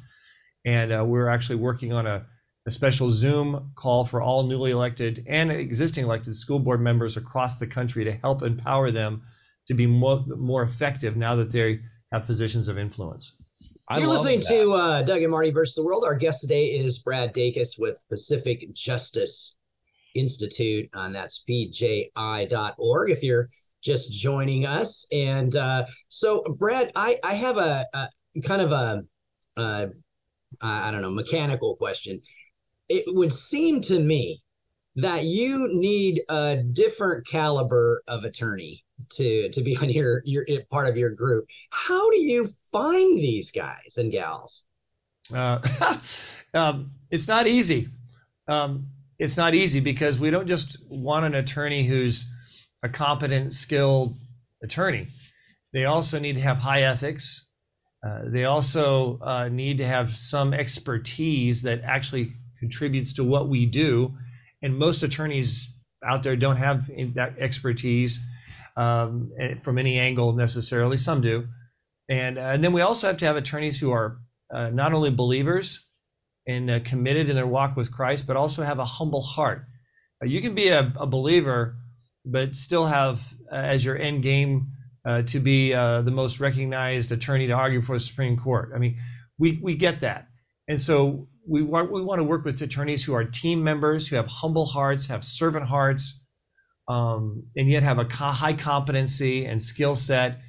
[0.66, 2.26] And uh, we're actually working on a,
[2.68, 7.58] a special Zoom call for all newly elected and existing elected school board members across
[7.58, 9.24] the country to help empower them
[9.72, 11.80] to be more, more effective now that they
[12.12, 13.38] have positions of influence.
[13.88, 14.48] I You're listening that.
[14.50, 16.04] to uh, Doug and Marty versus the World.
[16.06, 19.58] Our guest today is Brad Dacus with Pacific Justice
[20.14, 23.10] Institute, and that's pji.org.
[23.10, 23.48] If you're
[23.82, 28.10] just joining us, and uh, so Brad, I I have a, a
[28.44, 29.04] kind of a,
[29.58, 29.90] a
[30.62, 32.20] I don't know mechanical question.
[32.90, 34.42] It would seem to me
[34.98, 40.88] that you need a different caliber of attorney to to be on your your part
[40.88, 41.48] of your group.
[41.72, 44.66] How do you find these guys and gals?
[45.34, 45.60] Uh,
[46.54, 47.88] um, it's not easy.
[48.48, 48.88] Um,
[49.20, 52.26] it's not easy because we don't just want an attorney who's
[52.84, 54.18] a competent, skilled
[54.64, 55.08] attorney.
[55.74, 57.48] They also need to have high ethics.
[58.06, 63.66] Uh, they also uh, need to have some expertise that actually contributes to what we
[63.66, 64.16] do.
[64.64, 65.70] And most attorneys
[66.04, 68.20] out there don't have that expertise
[68.78, 70.98] um, eh, from any angle necessarily.
[70.98, 71.48] Some do.
[72.10, 74.18] And, uh, and then we also have to have attorneys who are
[74.54, 75.88] uh, not only believers
[76.48, 79.66] and uh, committed in their walk with Christ, but also have a humble heart.
[80.22, 81.78] Uh, you can be a, a, believer,
[82.26, 84.68] but still have uh, as your end game
[85.06, 88.72] uh, to be the most recognized attorney to argue for the Supreme Court.
[88.76, 89.00] I mean,
[89.40, 90.28] we, we get that.
[90.68, 94.16] And so we want, we want to work with attorneys who are team members, who
[94.16, 96.21] have humble hearts, have servant hearts,
[96.92, 100.42] um, and yet have a high competency and skill set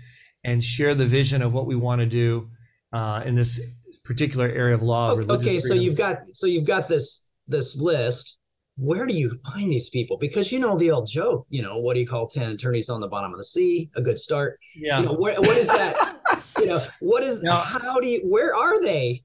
[0.43, 2.51] and share the vision of what we want to do
[2.93, 3.61] uh, in this
[4.05, 5.13] particular area of law.
[5.13, 8.39] Okay, okay so you've got so you've got this this list.
[8.77, 10.17] Where do you find these people?
[10.17, 13.01] Because you know the old joke, you know, what do you call ten attorneys on
[13.01, 13.91] the bottom of the sea?
[13.95, 14.59] A good start.
[14.75, 14.99] Yeah.
[14.99, 16.43] You know, where, what is that?
[16.59, 17.43] you know, what is?
[17.43, 18.21] Now, how do you?
[18.25, 19.23] Where are they?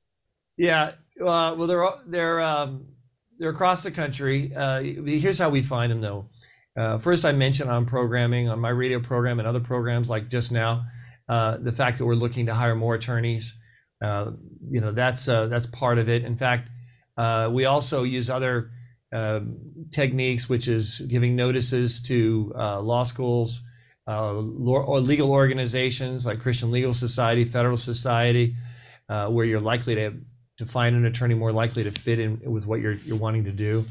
[0.58, 0.92] Yeah.
[1.20, 2.86] Uh, well, they're they're um,
[3.40, 4.54] they're across the country.
[4.56, 6.30] Uh, here's how we find them, though.
[6.78, 10.52] Uh, first, I mentioned on programming, on my radio program and other programs like just
[10.52, 10.86] now,
[11.28, 13.56] uh, the fact that we're looking to hire more attorneys.
[14.02, 14.32] Uh,
[14.70, 16.24] you know, that's uh, that's part of it.
[16.24, 16.70] In fact,
[17.18, 18.70] uh, we also use other
[19.12, 19.58] um,
[19.92, 23.62] techniques, which is giving notices to uh, law schools
[24.06, 24.42] or
[25.02, 28.56] legal organizations like Christian Legal Society, Federal Society,
[29.08, 30.14] where you're likely to
[30.60, 33.52] to find an attorney more likely to fit in with what you're you're wanting to
[33.52, 33.84] do.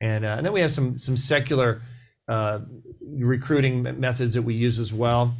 [0.00, 1.82] And, and then we have some some secular
[3.02, 5.34] recruiting methods that we use as well.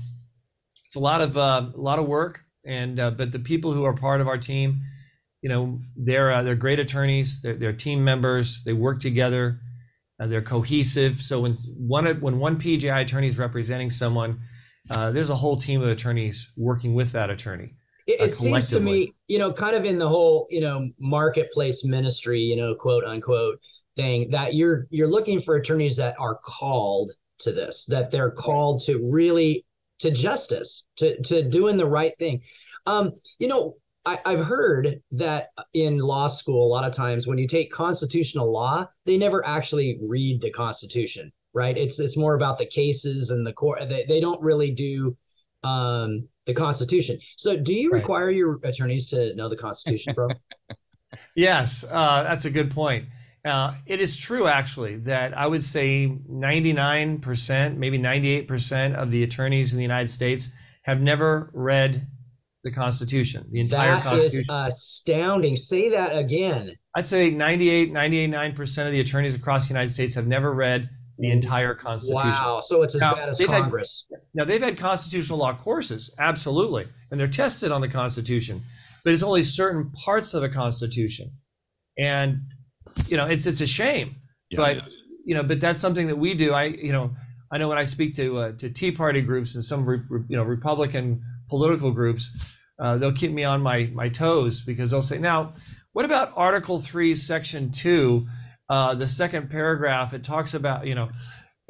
[0.85, 3.85] It's a lot of uh, a lot of work, and uh, but the people who
[3.85, 4.81] are part of our team,
[5.42, 7.40] you know, they're uh, they're great attorneys.
[7.42, 8.62] They're, they're team members.
[8.64, 9.61] They work together.
[10.18, 11.14] Uh, they're cohesive.
[11.14, 14.40] So when one when one PJI attorney is representing someone,
[14.88, 17.74] there's a whole team of attorneys working with that attorney.
[18.18, 22.40] It seems to me, you know, kind of in the whole, you know, marketplace ministry,
[22.40, 23.61] you know, quote unquote
[24.00, 27.10] thing that you're you're looking for attorneys that are called
[27.40, 29.64] to this, that they're called to really
[30.00, 32.42] to justice, to to doing the right thing.
[32.86, 37.38] Um, you know, I, I've heard that in law school, a lot of times when
[37.38, 41.32] you take constitutional law, they never actually read the Constitution.
[41.52, 41.76] right?
[41.76, 43.80] It's it's more about the cases and the court.
[43.88, 45.16] They, they don't really do
[45.62, 47.18] um, the Constitution.
[47.36, 48.00] So, do you Right.
[48.00, 50.28] require your attorneys to know the Constitution, bro?
[51.34, 53.04] Yes, uh, that's a good point.
[53.44, 59.72] Uh, it is true, actually, that I would say 99%, maybe 98% of the attorneys
[59.72, 60.48] in the United States
[60.83, 62.07] have never read
[62.64, 64.44] the Constitution, the entire Constitution.
[64.48, 65.57] That is astounding.
[65.57, 66.72] Say that again.
[66.94, 71.31] I'd say 98, 99% of the attorneys across the United States have never read the
[71.31, 72.29] entire Constitution.
[72.31, 72.61] Wow.
[72.62, 74.07] So it's as Now, bad as they've had- Congress.
[74.35, 78.62] Now they've had constitutional law courses, absolutely, and they're tested on the Constitution,
[79.05, 81.31] but it's only certain parts of the Constitution,
[81.98, 82.40] and
[83.08, 84.16] you know it's it's a shame,
[84.50, 84.82] Yeah, but yeah.
[85.24, 86.52] you know, but that's something that we do.
[86.52, 87.14] I you know
[87.50, 90.24] I know when I speak to uh, to Tea Party groups and some re, re-
[90.28, 92.30] you know Republican political groups,
[92.78, 95.52] uh, they'll keep me on my my toes because they'll say, now
[95.92, 98.28] what about Article Three, Section Two,
[98.68, 100.14] uh, the second paragraph?
[100.14, 101.10] It talks about you know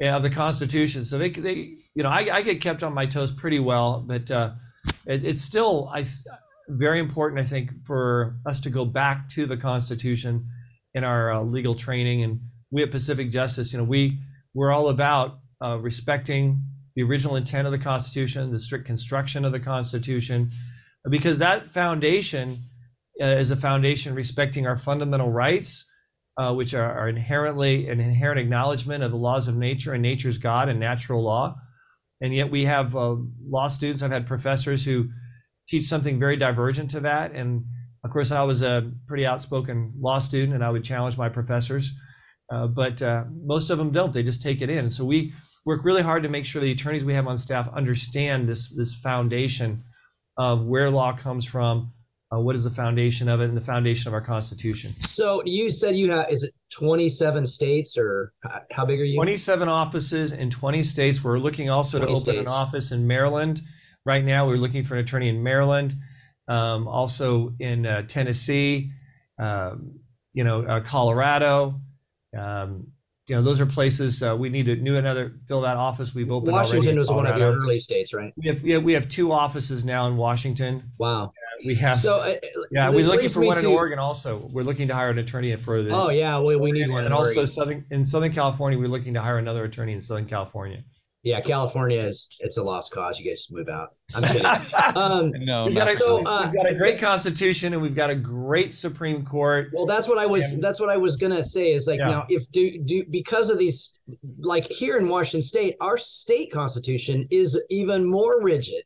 [0.01, 1.05] of the Constitution.
[1.05, 4.31] So they, they you know, I, I get kept on my toes pretty well, but
[4.31, 4.53] uh,
[5.05, 6.03] it, it's still I
[6.69, 10.47] very important, I think, for us to go back to the Constitution
[10.93, 12.23] in our uh, legal training.
[12.23, 14.19] And we at Pacific Justice, you know, we
[14.53, 16.63] we're all about uh, respecting
[16.95, 20.51] the original intent of the Constitution, the strict construction of the Constitution,
[21.09, 22.59] because that foundation
[23.21, 25.85] uh, is a foundation respecting our fundamental rights
[26.37, 30.37] uh, which are, are inherently an inherent acknowledgement of the laws of nature and nature's
[30.37, 31.55] God and natural law.
[32.21, 35.09] And yet we have uh, law students, I've had professors who
[35.67, 37.33] teach something very divergent to that.
[37.33, 37.65] And
[38.03, 41.93] of course, I was a pretty outspoken law student and I would challenge my professors.
[42.51, 44.89] Uh, but uh, most of them don't, they just take it in.
[44.89, 45.33] So we
[45.65, 48.95] work really hard to make sure the attorneys we have on staff understand this, this
[48.95, 49.83] foundation
[50.37, 51.93] of where law comes from,
[52.33, 54.91] uh, what is the foundation of it, and the foundation of our Constitution.
[55.01, 58.33] So you said you have is it 27 states or
[58.71, 59.15] how big are you?
[59.15, 61.23] 27 offices in 20 states.
[61.23, 63.61] We're looking also to 20 open an office in Maryland.
[64.05, 65.93] Right now, we're looking for an attorney in Maryland,
[66.47, 68.91] um, also in uh, Tennessee,
[69.37, 69.99] um,
[70.33, 71.79] you know, uh, Colorado.
[72.37, 72.87] Um,
[73.27, 76.13] you know, those are places uh, we need to new another fill that office.
[76.13, 78.33] We've opened Washington was one of your early states, right?
[78.35, 80.91] We have, we have we have two offices now in Washington.
[80.97, 81.31] Wow.
[81.65, 81.97] we have.
[81.97, 82.33] So uh,
[82.71, 84.49] yeah, we're looking for one in Oregon also.
[84.51, 87.05] We're looking to hire an attorney for the Oh yeah, we, we need and, one.
[87.05, 87.47] and also Oregon.
[87.47, 88.77] southern in Southern California.
[88.77, 90.83] We're looking to hire another attorney in Southern California.
[91.23, 93.19] Yeah, California is it's a lost cause.
[93.19, 93.89] You guys just move out.
[94.15, 94.45] I'm kidding.
[94.95, 98.09] um, no, We've got, a, So, uh, we've got a great constitution and we've got
[98.09, 99.69] a great Supreme Court.
[99.73, 100.53] well, that's what I was.
[100.53, 101.73] And- That's what I was gonna say.
[101.73, 102.09] Is like Yeah.
[102.09, 103.99] now, if do do because of these,
[104.39, 108.83] like here in Washington State, our state constitution is even more rigid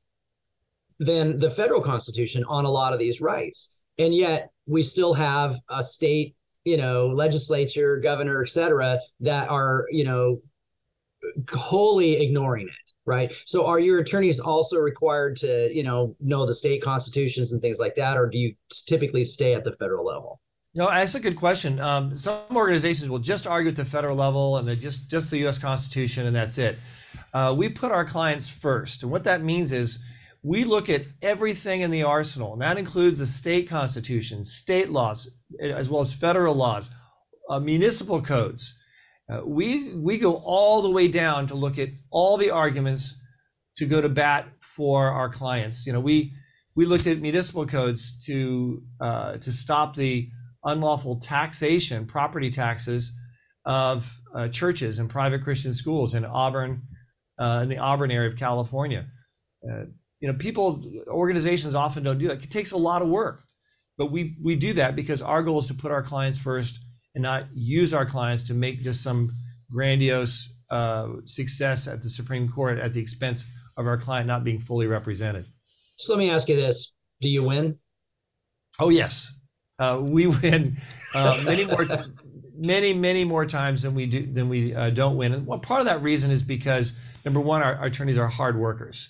[1.00, 5.56] than the federal constitution on a lot of these rights, and yet we still have
[5.70, 10.42] a state, you know, legislature, governor, et cetera, that are you know
[11.52, 16.56] wholly ignoring it right so are your attorneys also required to you know know the
[16.56, 18.56] state constitutions and things like that or do you
[18.88, 20.40] typically stay at the federal level
[20.74, 21.80] No, that's a good question.
[21.80, 25.38] Um, some organizations will just argue at the federal level and they just just the
[25.40, 25.58] U.S.
[25.58, 26.78] Constitution and that's it.
[27.34, 30.00] Uh, we put our clients first, and what that means is
[30.44, 35.30] we look at everything in the arsenal, and that includes the state constitution, state laws,
[35.60, 36.92] as well as federal laws,
[37.50, 38.76] uh, municipal codes.
[39.32, 43.20] Uh, we we go all the way down to look at all the arguments
[43.76, 45.86] to go to bat for our clients.
[45.88, 46.34] You know, we
[46.76, 50.30] we looked at municipal codes to uh, to stop the
[50.64, 53.14] unlawful taxation, property taxes
[53.66, 56.84] of uh, churches and private Christian schools in Auburn,
[57.40, 59.08] uh, in the Auburn area of California.
[59.68, 59.86] Uh,
[60.20, 62.44] you know, people, organizations often don't do that.
[62.44, 63.44] It takes a lot of work,
[63.98, 66.85] but we we do that because our goal is to put our clients first
[67.16, 69.32] and not use our clients to make just some
[69.72, 73.46] grandiose uh, success at the Supreme Court at the expense
[73.78, 75.46] of our client not being fully represented.
[75.98, 77.80] so let me ask you this do you win
[78.80, 79.34] Oh yes,
[79.80, 80.78] uh, we win
[81.14, 81.96] uh, many more, t-
[82.58, 85.34] many many more times than we do than we uh, don't win.
[85.34, 88.58] And well, part of that reason is because number one, our, our attorneys are hard
[88.58, 89.10] workers.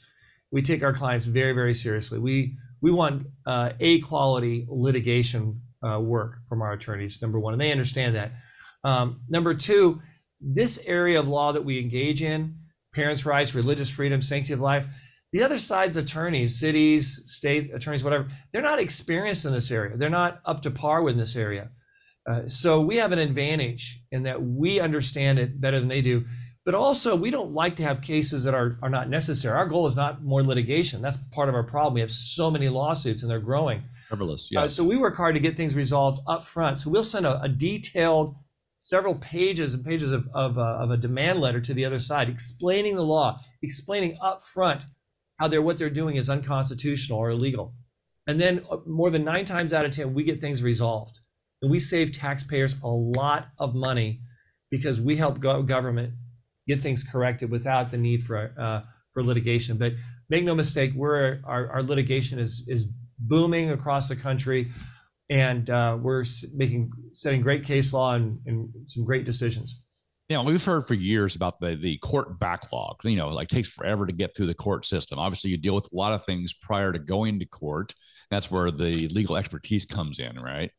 [0.52, 2.20] We take our clients very very seriously.
[2.20, 7.21] We we want uh, a quality litigation uh, work from our attorneys.
[7.21, 8.31] Number one, and they understand that.
[8.83, 10.02] Um, number two,
[10.42, 12.56] this area of law that we engage in,
[12.94, 14.88] parents' rights, religious freedom, sanctity of life.
[15.31, 19.98] The other side's attorneys, cities, state attorneys, whatever, they're not experienced in this area.
[19.98, 21.71] They're not up to par with this area.
[22.29, 26.25] Uh, so we have an advantage in that we understand it better than they do.
[26.63, 29.56] But also, we don't like to have cases that are, are not necessary.
[29.56, 31.02] Our goal is not more litigation.
[31.02, 31.94] That's part of our problem.
[31.94, 33.83] We have so many lawsuits and they're growing.
[34.08, 36.77] Frivolous, Uh, so we work hard to get things resolved up front.
[36.77, 38.35] So we'll send a, a detailed
[38.77, 42.29] several pages and pages of, of, uh, of a demand letter to the other side
[42.29, 44.83] explaining the law, explaining up front
[45.39, 47.73] how they're what they're doing is unconstitutional or illegal.
[48.27, 51.19] And then uh, more than nine times out of 10, we get things resolved.
[51.62, 54.21] And we save taxpayers a lot of money
[54.69, 56.13] because we help go- government
[56.67, 58.81] get things corrected without the need for, uh,
[59.13, 59.77] for litigation.
[59.77, 59.93] But
[60.29, 62.87] make no mistake, we're, our, our litigation is, is
[63.20, 64.72] booming across the country
[65.30, 69.84] and uh, we're making setting great case law and, and some great decisions.
[70.30, 72.96] Yeah, we've heard for years about the the court backlog.
[73.04, 75.20] You know, like takes forever to get through the court system.
[75.20, 77.94] Obviously, you deal with a lot of things prior to going to court.
[78.32, 80.72] That's where the legal expertise comes in, right?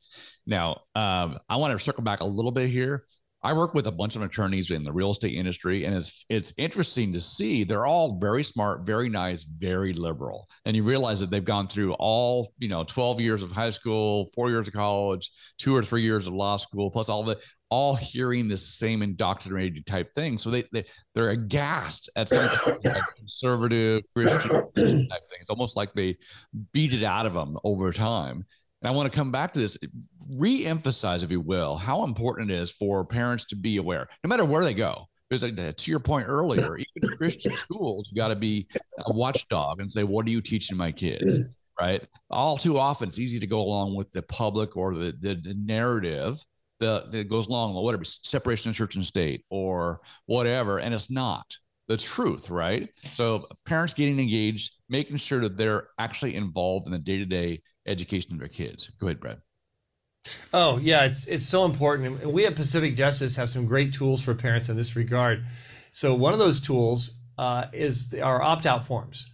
[0.49, 3.05] Now, um, I want to circle back a little bit here.
[3.47, 6.53] I work with a bunch of attorneys in the real estate industry, and it's it's
[6.59, 10.49] interesting to see they're all very smart, very nice, very liberal.
[10.64, 14.26] And you realize that they've gone through all, you know, 12 years of high school,
[14.34, 17.38] four years of college, two or three years of law school, plus all the
[17.70, 20.38] all hearing the same indoctrinated type thing.
[20.38, 20.82] So they, they
[21.14, 22.49] they're aghast at some
[22.84, 25.38] like conservative Christian type thing.
[25.40, 26.16] It's almost like they
[26.72, 28.44] beat it out of them over time.
[28.87, 29.76] And I want to come back to this,
[30.30, 34.45] re-emphasize, if you will, how important it is for parents to be aware, no matter
[34.45, 35.07] where they go.
[35.28, 38.68] Because uh, to your point earlier, even Christian schools, you got to be
[39.05, 41.84] a watchdog and say, "What are you teaching my kids?" Mm-hmm.
[41.84, 42.07] Right?
[42.30, 45.57] All too often, it's easy to go along with the public or the the, the
[45.59, 46.41] narrative
[46.78, 51.11] that, that goes along, with whatever separation of church and state or whatever, and it's
[51.11, 51.45] not
[51.89, 52.89] the truth, right?
[53.03, 57.62] So parents getting engaged, making sure that they're actually involved in the day to day
[57.87, 58.91] education of their kids.
[59.01, 59.41] Go ahead, Brad.
[60.53, 64.24] Oh yeah, it's it's so important, and we at Pacific Justice have some great tools
[64.24, 65.45] for parents in this regard.
[65.93, 69.30] So one of those tools uh, is our opt-out forms,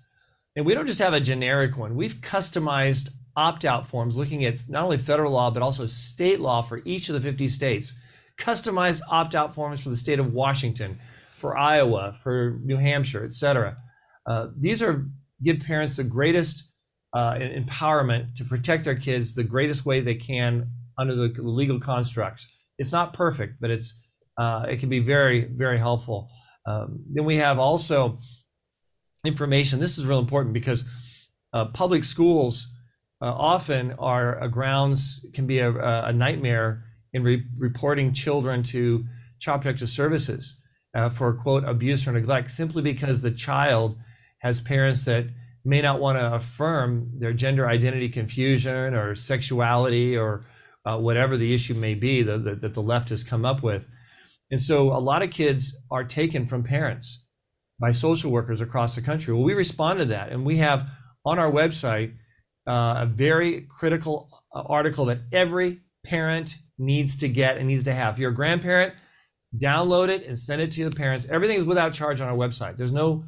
[0.55, 1.97] and we don't just have a generic one.
[1.97, 6.83] We've customized opt-out forms looking at not only federal law but also state law for
[6.85, 7.95] each of the 50 states.
[8.39, 10.99] Customized opt-out forms for the state of Washington,
[11.35, 13.77] for Iowa, for New Hampshire, etc.
[14.27, 15.07] Uh, these are
[15.43, 16.72] give parents the greatest
[17.13, 22.49] uh, empowerment to protect our kids the greatest way they can under the legal constructs.
[22.79, 23.99] It's not perfect, but it's
[24.39, 26.31] uh, it can be very very helpful.
[26.67, 28.19] Um, then we have also
[29.25, 29.79] information.
[29.79, 32.69] This is real important because uh, public schools
[33.21, 35.71] uh, often are grounds can be a,
[36.07, 39.07] a nightmare in re- reporting children to
[39.39, 40.57] child protective services
[40.95, 43.97] uh, for quote abuse or neglect simply because the child
[44.39, 45.27] has parents that
[45.65, 50.45] may not want to affirm their gender identity confusion or sexuality or
[50.85, 53.89] uh, whatever the issue may be that, that, that the left has come up with.
[54.51, 57.27] And so a lot of kids are taken from parents
[57.81, 59.33] by social workers across the country.
[59.33, 60.89] Well, we respond to that, and we have
[61.25, 62.15] on our website
[62.67, 67.93] uh, a very critical uh, article that every parent needs to get and needs to
[67.93, 68.15] have.
[68.15, 68.95] If you're a grandparent,
[69.57, 71.29] download it and send it to the parents.
[71.29, 72.77] Everything is without charge on our website.
[72.77, 73.25] There's no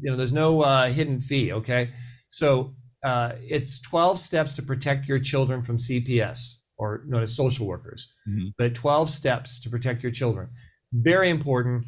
[0.00, 1.52] you know, there's no uh, hidden fee.
[1.52, 1.90] Okay,
[2.30, 2.74] so
[3.04, 8.12] uh, it's 12 steps to protect your children from CPS or known as social workers,
[8.28, 8.48] mm-hmm.
[8.58, 10.48] but 12 steps to protect your children.
[10.92, 11.84] Very important.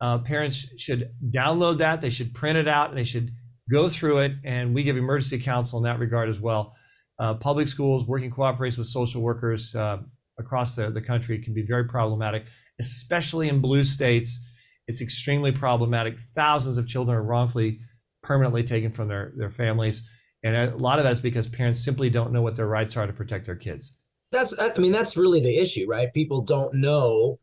[0.00, 2.00] Uh, parents should download that.
[2.00, 3.30] They should print it out and they should
[3.70, 4.32] go through it.
[4.44, 6.74] And we give emergency counsel in that regard as well.
[7.18, 9.98] Uh, public schools working cooperation with social workers uh,
[10.38, 12.44] across the, the country can be very problematic,
[12.80, 14.50] especially in blue states
[14.86, 16.18] it's extremely problematic.
[16.18, 17.80] Thousands of children are wrongfully,
[18.22, 20.10] permanently taken from their, their families.
[20.42, 23.06] And a lot of that is because parents simply don't know what their rights are
[23.06, 23.98] to protect their kids.
[24.30, 26.12] That's, I mean, that's really the issue, right?
[26.12, 27.38] People don't know,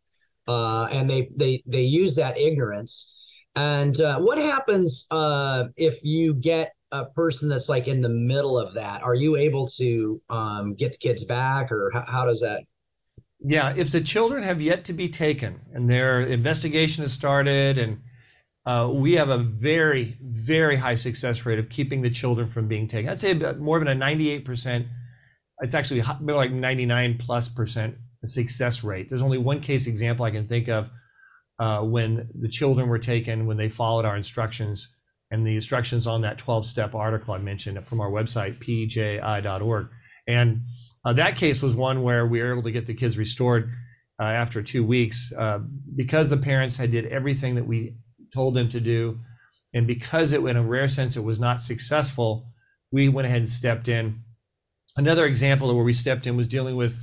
[0.48, 3.18] uh, and they they they use that ignorance.
[3.56, 8.60] And uh, what happens uh, if you get a person that's like in the middle
[8.60, 9.02] of that?
[9.02, 12.66] Are you able to um, get the kids back, or how, how does that
[13.44, 18.02] yeah, if the children have yet to be taken and their investigation has started, and
[18.66, 22.88] uh, we have a very, very high success rate of keeping the children from being
[22.88, 23.10] taken.
[23.10, 24.88] I'd say more than a 98%.
[25.60, 29.10] It's actually more like 99 plus percent success rate.
[29.10, 30.92] There's only one case example I can think of
[31.60, 34.96] uh, when the children were taken when they followed our instructions
[35.32, 39.90] and the instructions on that 12 step article I mentioned from our website, pji.org.
[40.28, 40.62] And
[41.06, 43.72] uh, that case was one where we were able to get the kids restored
[44.20, 45.60] uh, after two weeks uh,
[45.96, 47.96] because the parents had did everything that we
[48.34, 49.20] told them to do,
[49.74, 52.48] and because it, in a rare sense, it was not successful,
[52.92, 54.22] we went ahead and stepped in.
[54.98, 57.00] Another example of where we stepped in was dealing with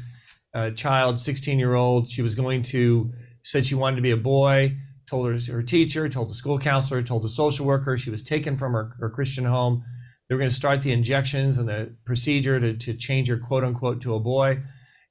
[0.54, 2.08] a child, 16 year old.
[2.08, 3.12] She was going to
[3.44, 4.76] said she wanted to be a boy.
[5.08, 7.96] Told her her teacher, told the school counselor, told the social worker.
[7.96, 9.82] She was taken from her, her Christian home
[10.28, 13.64] they were going to start the injections and the procedure to, to change her quote
[13.64, 14.62] unquote to a boy.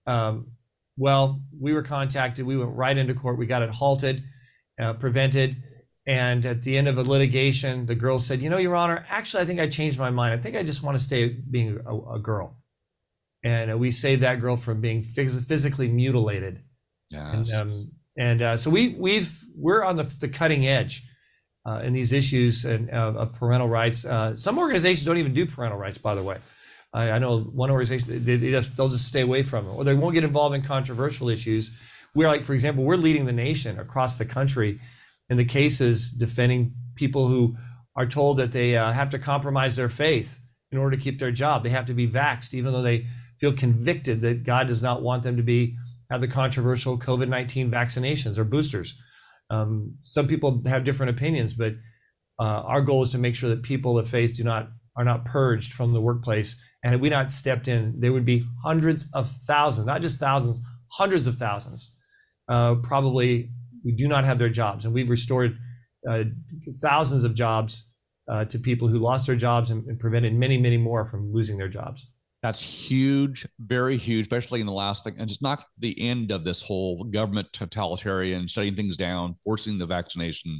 [0.05, 0.51] Um,
[0.97, 2.45] Well, we were contacted.
[2.45, 3.37] We went right into court.
[3.37, 4.23] We got it halted,
[4.81, 5.55] uh, prevented.
[6.07, 9.43] And at the end of a litigation, the girl said, You know, Your Honor, actually,
[9.43, 10.33] I think I changed my mind.
[10.33, 12.57] I think I just want to stay being a, a girl.
[13.43, 16.63] And uh, we saved that girl from being phys- physically mutilated.
[17.09, 17.51] Yes.
[17.51, 21.03] And, um, and uh, so we, we've, we're on the, the cutting edge
[21.67, 24.05] uh, in these issues and, uh, of parental rights.
[24.05, 26.37] Uh, some organizations don't even do parental rights, by the way.
[26.93, 29.83] I, I know one organization, they, they just, they'll just stay away from it, or
[29.83, 31.63] they won't get involved in controversial issues.
[32.15, 34.79] We're like, for example, we're leading the nation across the country
[35.29, 37.55] in the cases defending people who
[37.95, 40.39] are told that they uh, have to compromise their faith
[40.71, 41.63] in order to keep their job.
[41.63, 43.07] They have to be vaxxed, even though they
[43.39, 45.75] feel convicted that God does not want them to be
[46.09, 48.95] have the controversial COVID nineteen vaccinations or boosters.
[49.49, 51.73] Um, some people have different opinions, but
[52.39, 55.25] uh, our goal is to make sure that people of faith do not are not
[55.25, 56.57] purged from the workplace.
[56.83, 60.59] And had we not stepped in, there would be hundreds of thousands, not just thousands,
[60.91, 61.95] hundreds of thousands,
[62.49, 63.51] uh, probably
[63.83, 64.85] who do not have their jobs.
[64.85, 65.55] And we've restored
[66.09, 66.23] uh,
[66.81, 67.91] thousands of jobs
[68.27, 71.57] uh, to people who lost their jobs and, and prevented many, many more from losing
[71.57, 72.11] their jobs.
[72.43, 75.15] That's huge, very huge, especially in the last thing.
[75.17, 79.87] And it's not the end of this whole government totalitarian shutting things down, forcing the
[79.87, 80.59] vaccination,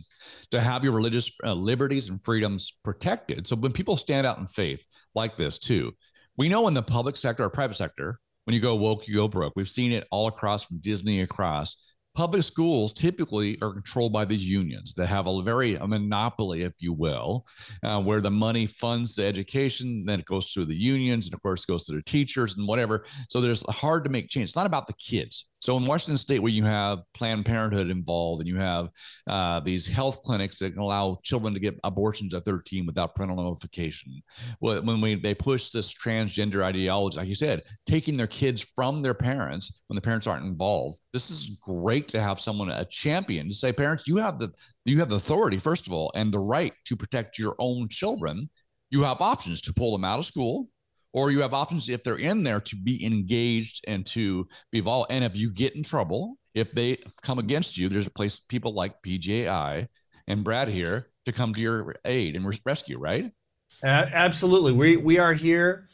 [0.50, 3.48] to have your religious uh, liberties and freedoms protected.
[3.48, 5.94] So when people stand out in faith like this, too,
[6.36, 9.28] we know in the public sector or private sector, when you go woke, you go
[9.28, 9.54] broke.
[9.56, 14.50] We've seen it all across from Disney across public schools typically are controlled by these
[14.50, 17.46] unions that have a very a monopoly, if you will,
[17.84, 21.42] uh, where the money funds the education, then it goes through the unions, and of
[21.44, 23.06] course goes to the teachers and whatever.
[23.30, 24.46] So there's hard to make change.
[24.46, 25.46] It's not about the kids.
[25.60, 28.90] So in Washington State, where you have Planned Parenthood involved, and you have
[29.28, 33.38] uh, these health clinics that can allow children to get abortions at 13 without parental
[33.44, 34.22] notification,
[34.60, 39.16] when we they push this transgender ideology, like you said, taking their kids from their
[39.16, 43.56] parents when the parents aren't involved, this is great to have someone a champion to
[43.56, 44.52] say, parents, you have the
[44.86, 48.50] you have the authority first of all and the right to protect your own children.
[48.90, 50.70] You have options to pull them out of school
[51.14, 55.12] or you have options if they're in there to be engaged and to be involved.
[55.12, 58.74] And if you get in trouble, if they come against you, there's a place people
[58.74, 59.88] like PJI
[60.28, 63.32] and Brad here to come to your aid and rescue, right?
[63.84, 64.72] Absolutely.
[64.72, 65.86] We we are here.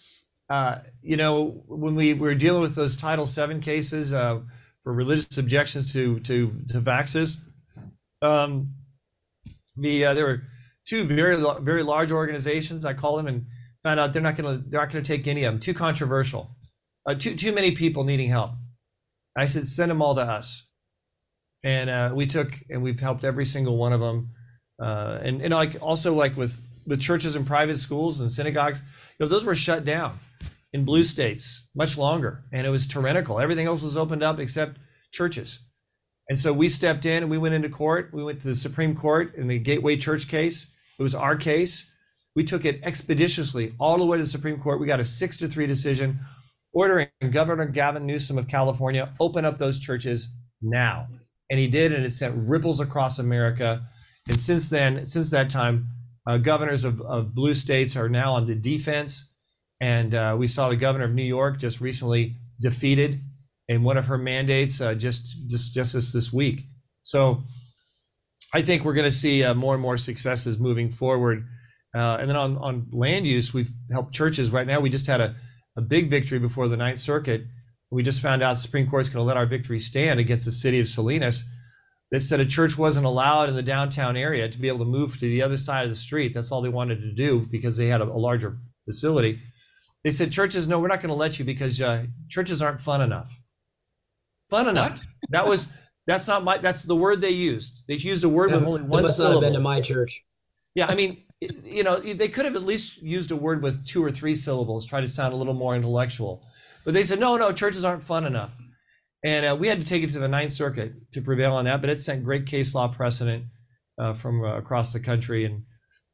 [0.50, 4.42] Uh, you know, when we were dealing with those Title VII cases uh,
[4.84, 7.40] for religious objections to to to vaxes,
[8.22, 8.70] um,
[9.76, 10.44] the uh, there were
[10.86, 12.86] two very very large organizations.
[12.86, 13.46] I call them and
[13.84, 15.60] found out they're not going to they're not going to take any of them.
[15.60, 16.56] Too controversial.
[17.06, 18.52] Uh, too too many people needing help.
[19.38, 20.70] I said send them all to us,
[21.64, 24.32] and uh, we took and we've helped every single one of them.
[24.82, 28.82] Uh, and and like also like with with churches and private schools and synagogues,
[29.20, 30.18] you know those were shut down
[30.72, 33.40] in blue states much longer, and it was tyrannical.
[33.40, 34.78] Everything else was opened up except
[35.12, 35.60] churches.
[36.30, 38.12] And so we stepped in and we went into court.
[38.14, 40.68] We went to the Supreme Court in the Gateway Church case.
[40.98, 41.92] It was our case.
[42.36, 44.80] We took it expeditiously all the way to the Supreme Court.
[44.80, 46.20] We got a six to three decision
[46.74, 50.30] ordering Governor Gavin Newsom of California open up those churches
[50.62, 51.08] now.
[51.50, 53.86] And he did, and it sent ripples across America.
[54.28, 55.88] And since then, since that time,
[56.26, 59.32] uh, governors of, of, blue states are now on the defense.
[59.82, 63.20] And uh, we saw the governor of New York just recently defeated
[63.68, 66.62] in one of her mandates uh, just, just, just this, this week.
[67.04, 67.44] So
[68.54, 71.46] I think we're going to see uh, more and more successes moving forward
[71.94, 74.52] uh, and then on, on land use, we've helped churches.
[74.52, 75.36] Right now, we just had a,
[75.78, 77.44] a big victory before the Ninth Circuit.
[77.92, 80.52] We just found out the Supreme Court's going to let our victory stand against the
[80.52, 81.46] city of Salinas.
[82.12, 85.14] They said a church wasn't allowed in the downtown area to be able to move
[85.14, 86.34] to the other side of the street.
[86.34, 89.40] That's all they wanted to do because they had a, a larger facility.
[90.04, 93.02] They said churches, no, we're not going to let you because uh, churches aren't fun
[93.02, 93.40] enough.
[94.50, 95.04] Fun enough.
[95.30, 95.74] That was
[96.06, 97.86] that's not my that's the word they used.
[97.88, 99.42] They used a word with only one must syllable.
[99.42, 100.24] Not have been to my church.
[100.76, 101.24] Yeah, I mean,
[101.64, 104.86] you know, they could have at least used a word with two or three syllables,
[104.86, 106.46] try to sound a little more intellectual.
[106.86, 108.58] But they said, no, no, churches aren't fun enough.
[109.24, 111.82] And uh, we had to take it to the Ninth Circuit to prevail on that,
[111.82, 113.46] but it sent great case law precedent
[113.98, 115.46] uh, from uh, across the country.
[115.46, 115.64] And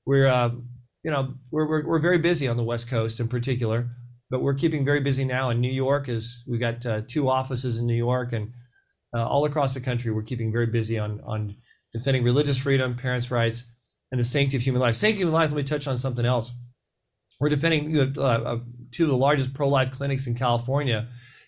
[0.05, 0.49] we're, uh,
[1.03, 3.89] you know, we're, we're, we're, very busy on the West Coast in particular,
[4.29, 6.07] but we're keeping very busy now in New York.
[6.07, 8.51] Is we've got uh, two offices in New York, and
[9.15, 11.55] uh, all across the country, we're keeping very busy on on
[11.93, 13.75] defending religious freedom, parents' rights,
[14.11, 14.95] and the sanctity of human life.
[14.95, 16.51] Sanctity of human life, let me touch on something else.
[17.39, 18.59] We're defending you know, uh, uh,
[18.91, 21.07] two of the largest pro life clinics in California.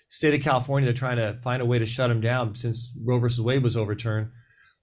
[0.09, 3.19] State of California, they're trying to find a way to shut them down since Roe
[3.19, 4.29] versus Wade was overturned.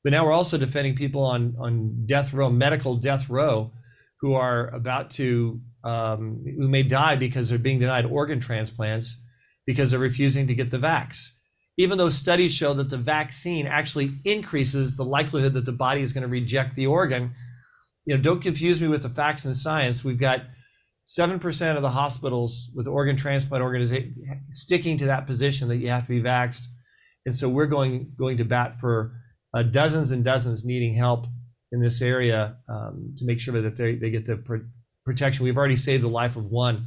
[0.03, 3.73] But now we're also defending people on, on death row, medical death row,
[4.21, 9.23] who are about to, um, who may die because they're being denied organ transplants
[9.67, 11.33] because they're refusing to get the vax.
[11.77, 16.13] even though studies show that the vaccine actually increases the likelihood that the body is
[16.13, 17.33] going to reject the organ.
[18.09, 20.03] You know, don't confuse me with the facts and science.
[20.03, 20.41] We've got
[21.07, 24.15] 7% of the hospitals with organ transplant organization
[24.51, 26.69] sticking to that position that you have to be vaxxed.
[27.27, 29.13] And so we're going going to bat for
[29.55, 31.27] uh, dozens and dozens needing help
[31.71, 34.69] in this area um, to make sure that they, they get the pr-
[35.05, 35.45] protection.
[35.45, 36.87] We've already saved the life of one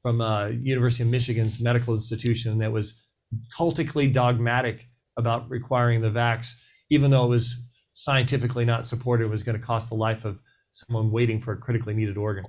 [0.00, 3.06] from uh, University of Michigan's medical institution that was
[3.54, 4.86] cultically dogmatic
[5.18, 6.54] about requiring the vax,
[6.88, 7.62] even though it was
[7.92, 10.40] scientifically not supported, it was going to cost the life of
[10.72, 12.44] someone waiting for a critically needed organ.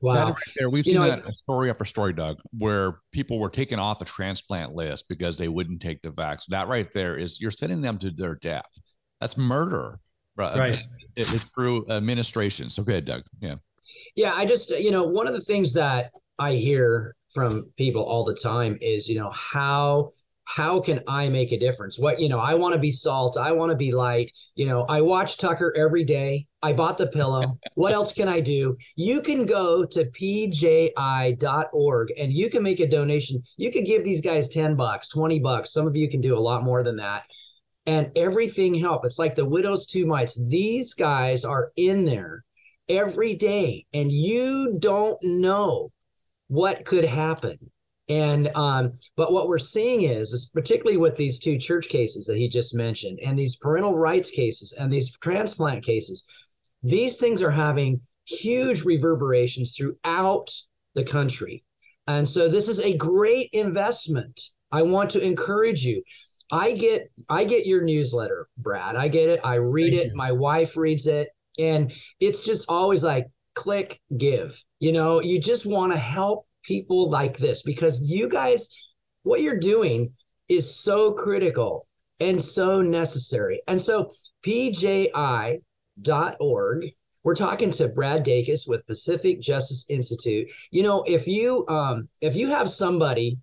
[0.00, 0.28] Wow.
[0.28, 3.78] Right there, we've you seen know, that story after story, Doug, where people were taken
[3.78, 6.46] off the transplant list because they wouldn't take the vax.
[6.46, 8.70] That right there is you're sending them to their death.
[9.20, 9.98] That's murder.
[10.38, 10.84] Uh, right.
[11.16, 12.70] It is through administration.
[12.70, 13.24] So good, Doug.
[13.40, 13.56] Yeah.
[14.14, 14.32] Yeah.
[14.36, 18.38] I just, you know, one of the things that I hear from people all the
[18.40, 20.12] time is, you know, how
[20.44, 21.98] how can I make a difference?
[21.98, 23.36] What, you know, I want to be salt.
[23.36, 24.32] I want to be light.
[24.54, 26.46] You know, I watch Tucker every day.
[26.62, 27.58] I bought the pillow.
[27.74, 28.76] what else can I do?
[28.96, 33.40] You can go to pji.org and you can make a donation.
[33.56, 35.72] You can give these guys 10 bucks, 20 bucks.
[35.72, 37.24] Some of you can do a lot more than that.
[37.86, 39.06] And everything help.
[39.06, 40.42] It's like the widow's two mites.
[40.50, 42.44] These guys are in there
[42.88, 45.92] every day and you don't know
[46.48, 47.56] what could happen.
[48.08, 52.38] And um, but what we're seeing is, is particularly with these two church cases that
[52.38, 56.26] he just mentioned, and these parental rights cases, and these transplant cases,
[56.82, 60.50] these things are having huge reverberations throughout
[60.94, 61.64] the country.
[62.06, 64.40] And so this is a great investment.
[64.72, 66.02] I want to encourage you.
[66.50, 68.96] I get I get your newsletter, Brad.
[68.96, 69.40] I get it.
[69.44, 70.10] I read Thank it.
[70.10, 70.16] You.
[70.16, 71.28] My wife reads it.
[71.58, 74.62] And it's just always like click give.
[74.80, 78.92] You know, you just want to help people like this because you guys,
[79.24, 80.12] what you're doing
[80.48, 81.86] is so critical
[82.20, 83.60] and so necessary.
[83.66, 84.10] And so,
[86.02, 86.86] pji.org,
[87.24, 90.48] we're talking to Brad Dacus with Pacific Justice Institute.
[90.70, 93.38] You know, if you um, if you have somebody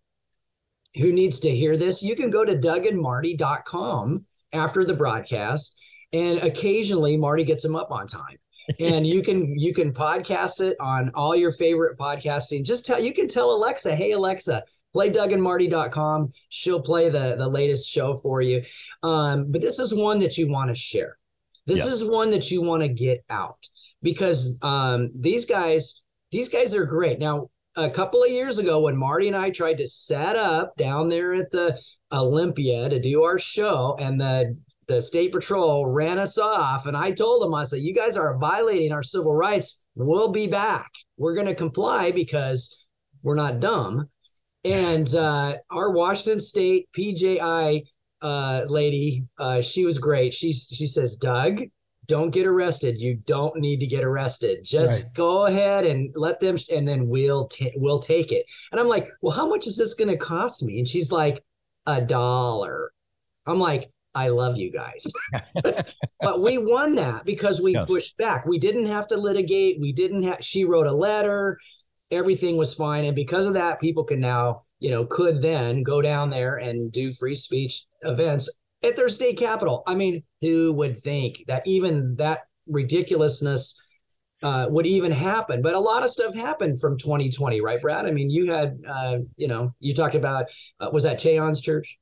[0.95, 5.83] who needs to hear this, you can go to dougandmarty.com after the broadcast,
[6.13, 8.37] and occasionally Marty gets them up on time
[8.79, 12.63] and you can you can podcast it on all your favorite podcasting.
[12.63, 16.31] Just tell you can tell Alexa, hey Alexa, play dougandmarty.com.
[16.49, 18.63] She'll play the the latest show for you.
[19.03, 21.17] Um, but this is one that you want to share.
[21.65, 21.93] This yes.
[21.93, 23.57] is one that you want to get out
[24.01, 26.01] because um, these guys
[26.31, 27.19] these guys are great.
[27.19, 31.09] Now, a couple of years ago when Marty and I tried to set up down
[31.09, 31.79] there at the
[32.11, 34.55] Olympia to do our show and the
[34.87, 38.37] the state patrol ran us off and i told them i said you guys are
[38.37, 42.87] violating our civil rights we'll be back we're going to comply because
[43.23, 44.07] we're not dumb
[44.63, 47.83] and uh, our washington state pji
[48.21, 51.61] uh, lady uh, she was great she, she says doug
[52.07, 55.13] don't get arrested you don't need to get arrested just right.
[55.13, 59.07] go ahead and let them and then we'll t- we'll take it and i'm like
[59.21, 61.43] well how much is this going to cost me and she's like
[61.87, 62.91] a dollar
[63.45, 65.11] i'm like I love you guys.
[66.21, 67.85] but we won that because we yes.
[67.87, 68.45] pushed back.
[68.45, 69.81] We didn't have to litigate.
[69.81, 71.59] We didn't have, she wrote a letter.
[72.09, 73.03] Everything was fine.
[73.03, 76.91] And because of that, people can now, you know, could then go down there and
[76.91, 78.49] do free speech events
[78.83, 79.83] at their state capital.
[79.87, 83.81] I mean, who would think that even that ridiculousness
[84.43, 85.61] uh, would even happen.
[85.61, 88.05] But a lot of stuff happened from 2020, right, Brad?
[88.05, 90.45] I mean, you had, uh, you know, you talked about,
[90.79, 91.97] uh, was that Cheon's church?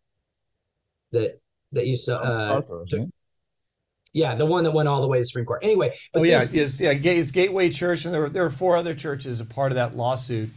[1.12, 1.40] That
[1.74, 2.18] that you saw.
[2.18, 2.62] Uh,
[4.14, 5.64] yeah, the one that went all the way to the Supreme Court.
[5.64, 5.96] Anyway.
[6.14, 9.40] Oh yeah, is yeah, it's Gateway Church, and there were there were four other churches
[9.40, 10.50] a part of that lawsuit.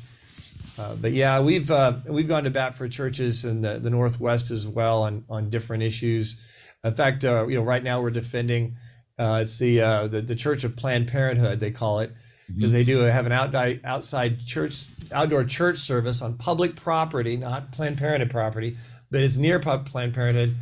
[0.79, 4.51] Uh, but yeah, we've uh, we've gone to bat for churches in the, the Northwest
[4.51, 6.41] as well on on different issues.
[6.85, 8.77] In fact, uh, you know, right now we're defending
[9.19, 12.13] uh, it's the, uh, the the Church of Planned Parenthood they call it
[12.47, 12.79] because mm-hmm.
[12.79, 17.99] they do have an outside outside church outdoor church service on public property, not Planned
[17.99, 18.77] Parenthood property,
[19.11, 20.55] but it's near Planned Parenthood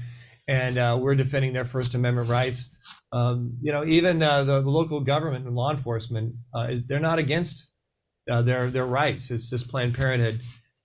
[0.47, 2.77] and uh, we're defending their First Amendment rights.
[3.13, 6.99] Um, you know, even uh, the, the, local government and law enforcement uh, is they're
[7.01, 7.73] not against
[8.31, 9.31] uh, their their rights.
[9.31, 10.41] It's just Planned Parenthood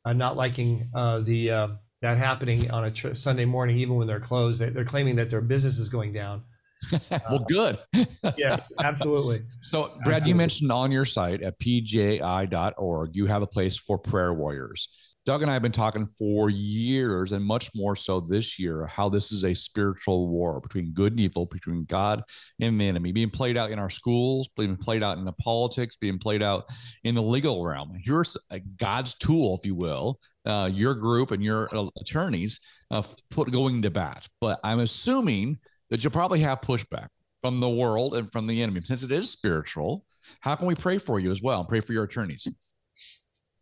[0.05, 4.19] uh, not liking uh, the that happening on a tr- Sunday morning, even when they're
[4.19, 4.61] closed.
[4.61, 6.43] They, are claiming that their business is going down.
[7.11, 7.77] well, good.
[8.37, 9.43] yes, absolutely.
[9.59, 10.29] So, Brad, absolutely.
[10.29, 14.87] you mentioned on your site at pji.org, you have a place for prayer warriors
[15.29, 19.09] Doug and I have been talking for years and much more so this year how
[19.09, 22.23] this is a spiritual war between good and evil, between God
[22.59, 25.95] and the enemy, being played out in our schools, being played out in the politics,
[25.97, 26.67] being played out
[27.03, 27.91] in the legal realm.
[28.03, 28.37] Here's
[28.77, 32.59] God's tool, if you will, uh, your group and your uh, attorneys
[32.89, 34.27] uh, put going to bat.
[34.41, 35.59] But I'm assuming
[35.91, 37.09] that you'll probably have pushback
[37.43, 38.81] from the world and from the enemy.
[38.83, 40.05] Since it is spiritual,
[40.39, 42.47] how can we pray for you as well and pray for your attorneys?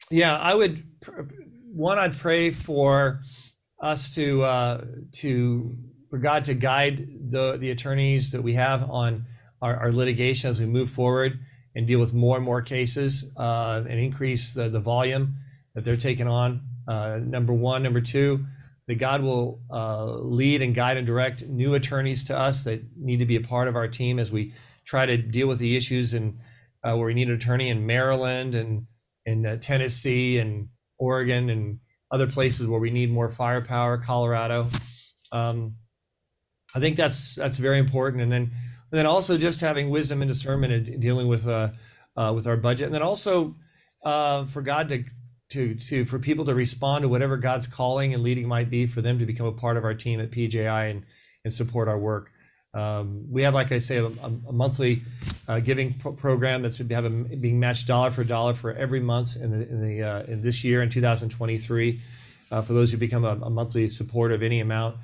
[0.10, 0.86] Yeah, I would
[1.74, 3.22] one, I'd pray for
[3.82, 5.78] us to uh, to
[6.10, 9.26] for God to guide the the attorneys that we have on
[9.62, 11.40] our, our litigation as we move forward
[11.76, 15.36] and deal with more and more cases uh, and increase the, the volume
[15.76, 16.62] that they're taking on.
[16.88, 18.46] Uh, number one, number two,
[18.88, 23.18] that God will uh, lead and guide and direct new attorneys to us that need
[23.18, 24.54] to be a part of our team as we
[24.86, 26.40] try to deal with the issues and
[26.84, 28.88] uh, where we need an attorney in Maryland and
[29.26, 31.80] in uh, Tennessee and Oregon and
[32.12, 34.70] other places where we need more firepower, Colorado.
[35.32, 35.76] Um,
[36.76, 38.22] I think that's that's very important.
[38.24, 41.70] And then and then also just having wisdom and discernment in dealing with uh,
[42.16, 43.56] uh, with our budget, and then also
[44.04, 45.04] uh, for God to
[45.50, 49.02] to to for people to respond to whatever God's calling and leading might be, for
[49.02, 51.04] them to become a part of our team at PJI and
[51.44, 52.32] and support our work.
[52.78, 55.02] Um, we have, like I say, a, a monthly
[55.48, 59.36] uh, giving pro- program that's have a, being matched dollar for dollar for every month
[59.36, 62.00] in the in the uh, in this year in 2023.
[62.52, 64.96] Uh, for those who become a, a, monthly supporter of any amount,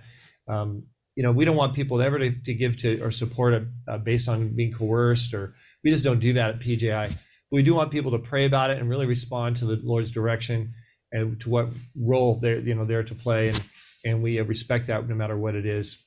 [0.48, 0.84] um,
[1.16, 4.30] you know, we don't want people ever to, to give to or support uh, based
[4.30, 7.12] on being coerced, or we just don't do that at PJI.
[7.52, 10.76] We do want people to pray about it and really respond to the Lord's direction
[11.12, 11.70] and to what
[12.00, 13.64] role they're you know there to play, and
[14.06, 15.98] and we respect that no matter what it is.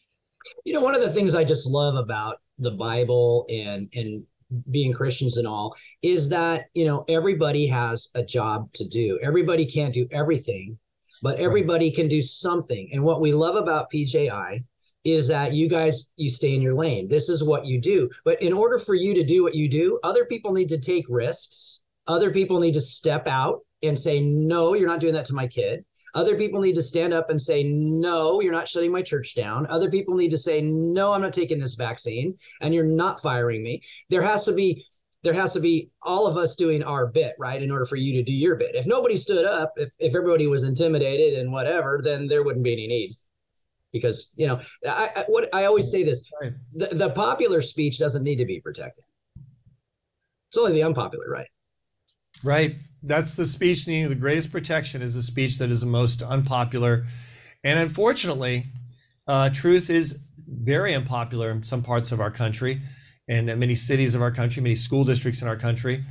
[0.65, 4.25] You know, one of the things I just love about the Bible and and
[4.71, 9.19] being Christians and all is that, you know, everybody has a job to do.
[9.23, 10.79] Everybody can't do everything,
[11.23, 12.89] but everybody can do something.
[12.93, 14.63] And what we love about PJI
[15.05, 17.09] is that you guys you stay in your lane.
[17.09, 18.11] This is what you do.
[18.25, 21.05] But in order for you to do what you do, other people need to take
[21.09, 21.83] risks.
[22.09, 25.47] Other people need to step out and say, "No, you're not doing that to my
[25.47, 25.85] kid."
[26.17, 29.67] Other people need to stand up and say, no, you're not shutting my church down.
[29.69, 33.63] Other people need to say, no, I'm not taking this vaccine and you're not firing
[33.63, 33.83] me.
[34.09, 34.87] There has to be
[35.23, 38.13] there has to be all of us doing our bit, right, in order for you
[38.15, 38.77] to do your bit.
[38.77, 42.75] If nobody stood up, if, if everybody was intimidated and whatever, then there wouldn't be
[42.75, 43.11] any need.
[43.93, 46.31] Because you know, I, I what I always say this:
[46.75, 49.05] the, the popular speech doesn't need to be protected.
[50.49, 51.49] It's only the unpopular, right?
[52.45, 52.77] Right.
[53.07, 57.07] That's the speech needing the greatest protection is the speech that is the most unpopular.
[57.63, 58.65] And unfortunately,
[59.29, 62.81] uh, truth is very unpopular in some parts of our country
[63.29, 66.05] and many cities of our country, many school districts in our country.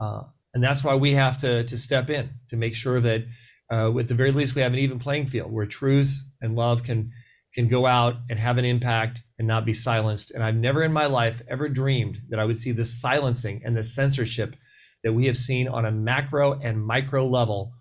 [0.00, 0.22] Uh,
[0.52, 3.24] and that's why we have to, to step in to make sure that,
[3.72, 6.84] uh, at the very least, we have an even playing field where truth and love
[6.84, 7.10] can
[7.54, 10.32] can go out and have an impact and not be silenced.
[10.32, 13.76] And I've never in my life ever dreamed that I would see the silencing and
[13.76, 14.56] the censorship
[15.04, 17.72] that we have seen on a macro and micro level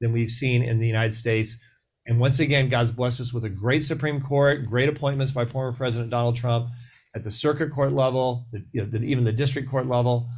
[0.00, 1.56] than we've seen in the United States.
[2.04, 5.72] And once again, God's blessed us with a great Supreme Court, great appointments by former
[5.72, 6.68] President Donald Trump
[7.14, 10.28] at the circuit court level, the, you know, the, even the district court level.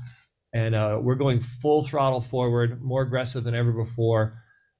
[0.53, 4.36] And uh, we're going full throttle forward, more aggressive than ever before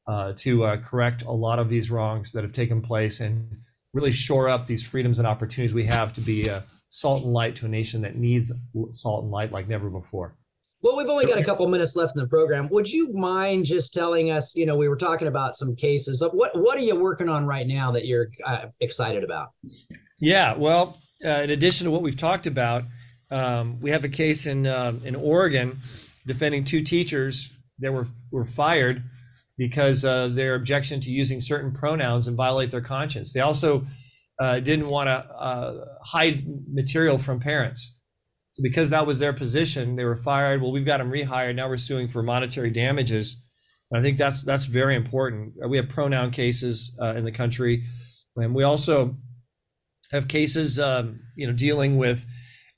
[0.07, 3.49] uh, to uh, correct a lot of these wrongs that have taken place and
[3.95, 6.51] really shore up these freedoms and opportunities we have to be
[6.89, 8.53] salt and light to a nation that needs
[8.91, 10.37] salt and light like never before.
[10.85, 12.69] Well, we've only got a couple minutes left in the program.
[12.71, 14.55] Would you mind just telling us?
[14.55, 16.23] You know, we were talking about some cases.
[16.35, 19.53] What what are you working on right now that you're uh, excited about?
[20.21, 22.83] Yeah, well, uh, in addition to what we've talked about,
[23.31, 25.79] um, we have a case in uh, in Oregon
[26.27, 29.03] defending two teachers that were were fired
[29.57, 33.33] because uh, their objection to using certain pronouns and violate their conscience.
[33.33, 33.87] They also
[34.39, 37.99] uh, didn't want to uh, hide material from parents.
[38.55, 40.63] So because that was their position, they were fired.
[40.63, 41.57] Well, we've got them rehired.
[41.57, 43.45] Now we're suing for monetary damages.
[43.91, 45.55] And I think that's that's very important.
[45.61, 47.83] Uh, we have pronoun cases uh, in the country,
[48.37, 49.17] and we also
[50.13, 52.25] have cases, um, you know, dealing with,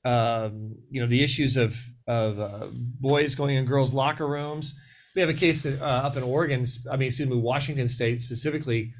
[0.06, 2.68] um, you know, the issues of of uh,
[2.98, 4.74] boys going in girls' locker rooms.
[5.14, 6.64] We have a case uh, up in Oregon.
[6.90, 8.94] I mean, excuse me, Washington State specifically,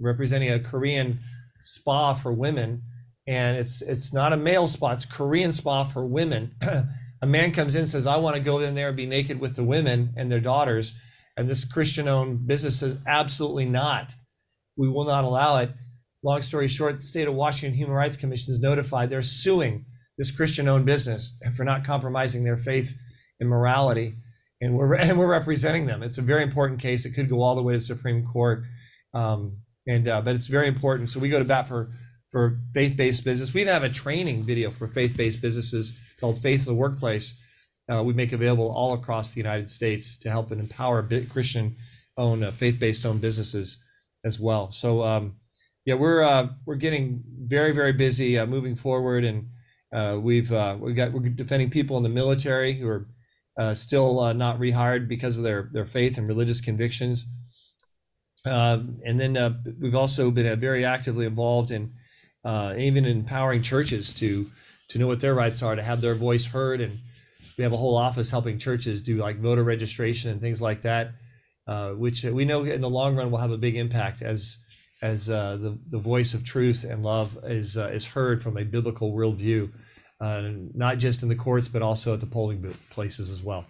[0.00, 1.18] representing a Korean
[1.60, 2.80] spa for women
[3.26, 6.54] and it's it's not a male spa it's korean spa for women
[7.22, 9.56] a man comes in says i want to go in there and be naked with
[9.56, 10.98] the women and their daughters
[11.36, 14.14] and this christian owned business says absolutely not
[14.76, 15.70] we will not allow it
[16.22, 19.84] long story short the state of washington human rights commission is notified they're suing
[20.18, 22.94] this christian owned business for not compromising their faith
[23.40, 24.14] and morality
[24.64, 26.02] and we're and we're representing them.
[26.02, 27.04] It's a very important case.
[27.04, 28.64] It could go all the way to the Supreme Court,
[29.12, 31.10] um, and uh, but it's very important.
[31.10, 31.90] So we go to bat for
[32.34, 33.54] for faith-based business.
[33.54, 37.40] We have a training video for faith-based businesses called Faith of the Workplace.
[37.88, 42.50] Uh, we make available all across the United States to help and empower Christian-owned, uh,
[42.50, 43.78] faith-based owned businesses
[44.24, 44.72] as well.
[44.72, 45.36] So um,
[45.84, 49.50] yeah, we're uh, we're getting very very busy uh, moving forward, and
[49.92, 53.06] uh, we've uh, we got we're defending people in the military who are
[53.76, 57.26] still not rehired because of their their faith and religious convictions.
[58.44, 59.38] Um, and then
[59.80, 61.92] we've also been very actively involved in
[62.46, 64.50] even empowering churches to
[64.88, 66.98] to know what their rights are, to have their voice heard, and
[67.56, 71.12] we have a whole office helping churches do like voter registration and things like that,
[71.96, 74.58] which we know in the long run will have a big impact as
[75.04, 78.64] as uh, the, the voice of truth and love is, uh, is heard from a
[78.64, 79.70] biblical worldview,
[80.18, 83.66] uh, not just in the courts, but also at the polling places as well.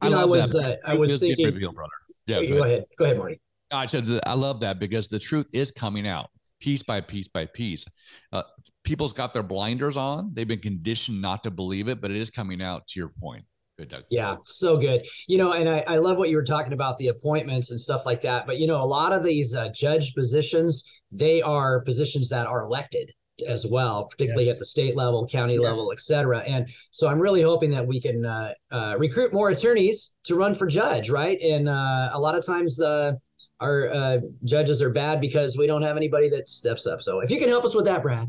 [0.00, 1.92] I, know, I was, uh, I was thinking, reveal, brother.
[2.26, 2.84] Yeah, go, go ahead.
[2.98, 3.40] Go ahead, Marty.
[3.70, 6.30] I said, I love that because the truth is coming out
[6.60, 7.86] piece by piece by piece.
[8.32, 8.42] Uh,
[8.84, 10.32] people's got their blinders on.
[10.34, 13.44] They've been conditioned not to believe it, but it is coming out to your point.
[13.78, 14.04] Good, Doug.
[14.10, 15.06] Yeah, so good.
[15.26, 18.04] You know, and I, I love what you were talking about the appointments and stuff
[18.04, 18.46] like that.
[18.46, 22.62] But, you know, a lot of these uh, judge positions, they are positions that are
[22.62, 23.10] elected
[23.48, 24.56] as well, particularly yes.
[24.56, 25.62] at the state level, county yes.
[25.62, 26.40] level, et cetera.
[26.46, 30.54] And so I'm really hoping that we can uh, uh, recruit more attorneys to run
[30.54, 31.40] for judge, right?
[31.40, 33.12] And uh, a lot of times uh,
[33.60, 37.02] our uh, judges are bad because we don't have anybody that steps up.
[37.02, 38.28] So if you can help us with that, Brad,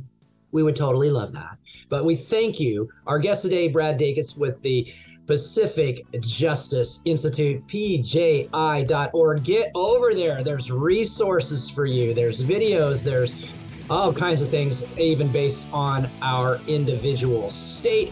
[0.51, 1.57] we would totally love that.
[1.89, 2.89] But we thank you.
[3.07, 4.91] Our guest today, Brad Dacus with the
[5.27, 9.43] Pacific Justice Institute, pji.org.
[9.43, 10.43] Get over there.
[10.43, 13.49] There's resources for you, there's videos, there's
[13.89, 18.11] all kinds of things, even based on our individual state.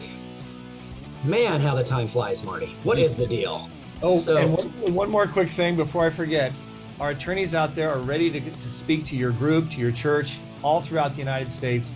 [1.24, 2.76] Man, how the time flies, Marty.
[2.84, 3.70] What is the deal?
[4.01, 6.53] Oh, so, and one, one more quick thing before I forget.
[7.00, 10.39] Our attorneys out there are ready to, to speak to your group, to your church,
[10.64, 11.93] all throughout the United States.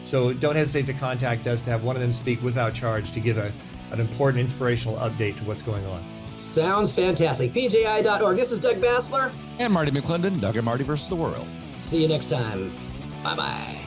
[0.00, 3.20] So don't hesitate to contact us to have one of them speak without charge to
[3.20, 3.52] give a
[3.92, 6.04] an important inspirational update to what's going on.
[6.36, 7.52] Sounds fantastic.
[7.52, 8.36] PJI.org.
[8.36, 9.32] This is Doug Basler.
[9.58, 11.46] And Marty McClendon, Doug and Marty versus the world.
[11.78, 12.72] See you next time.
[13.22, 13.85] Bye bye.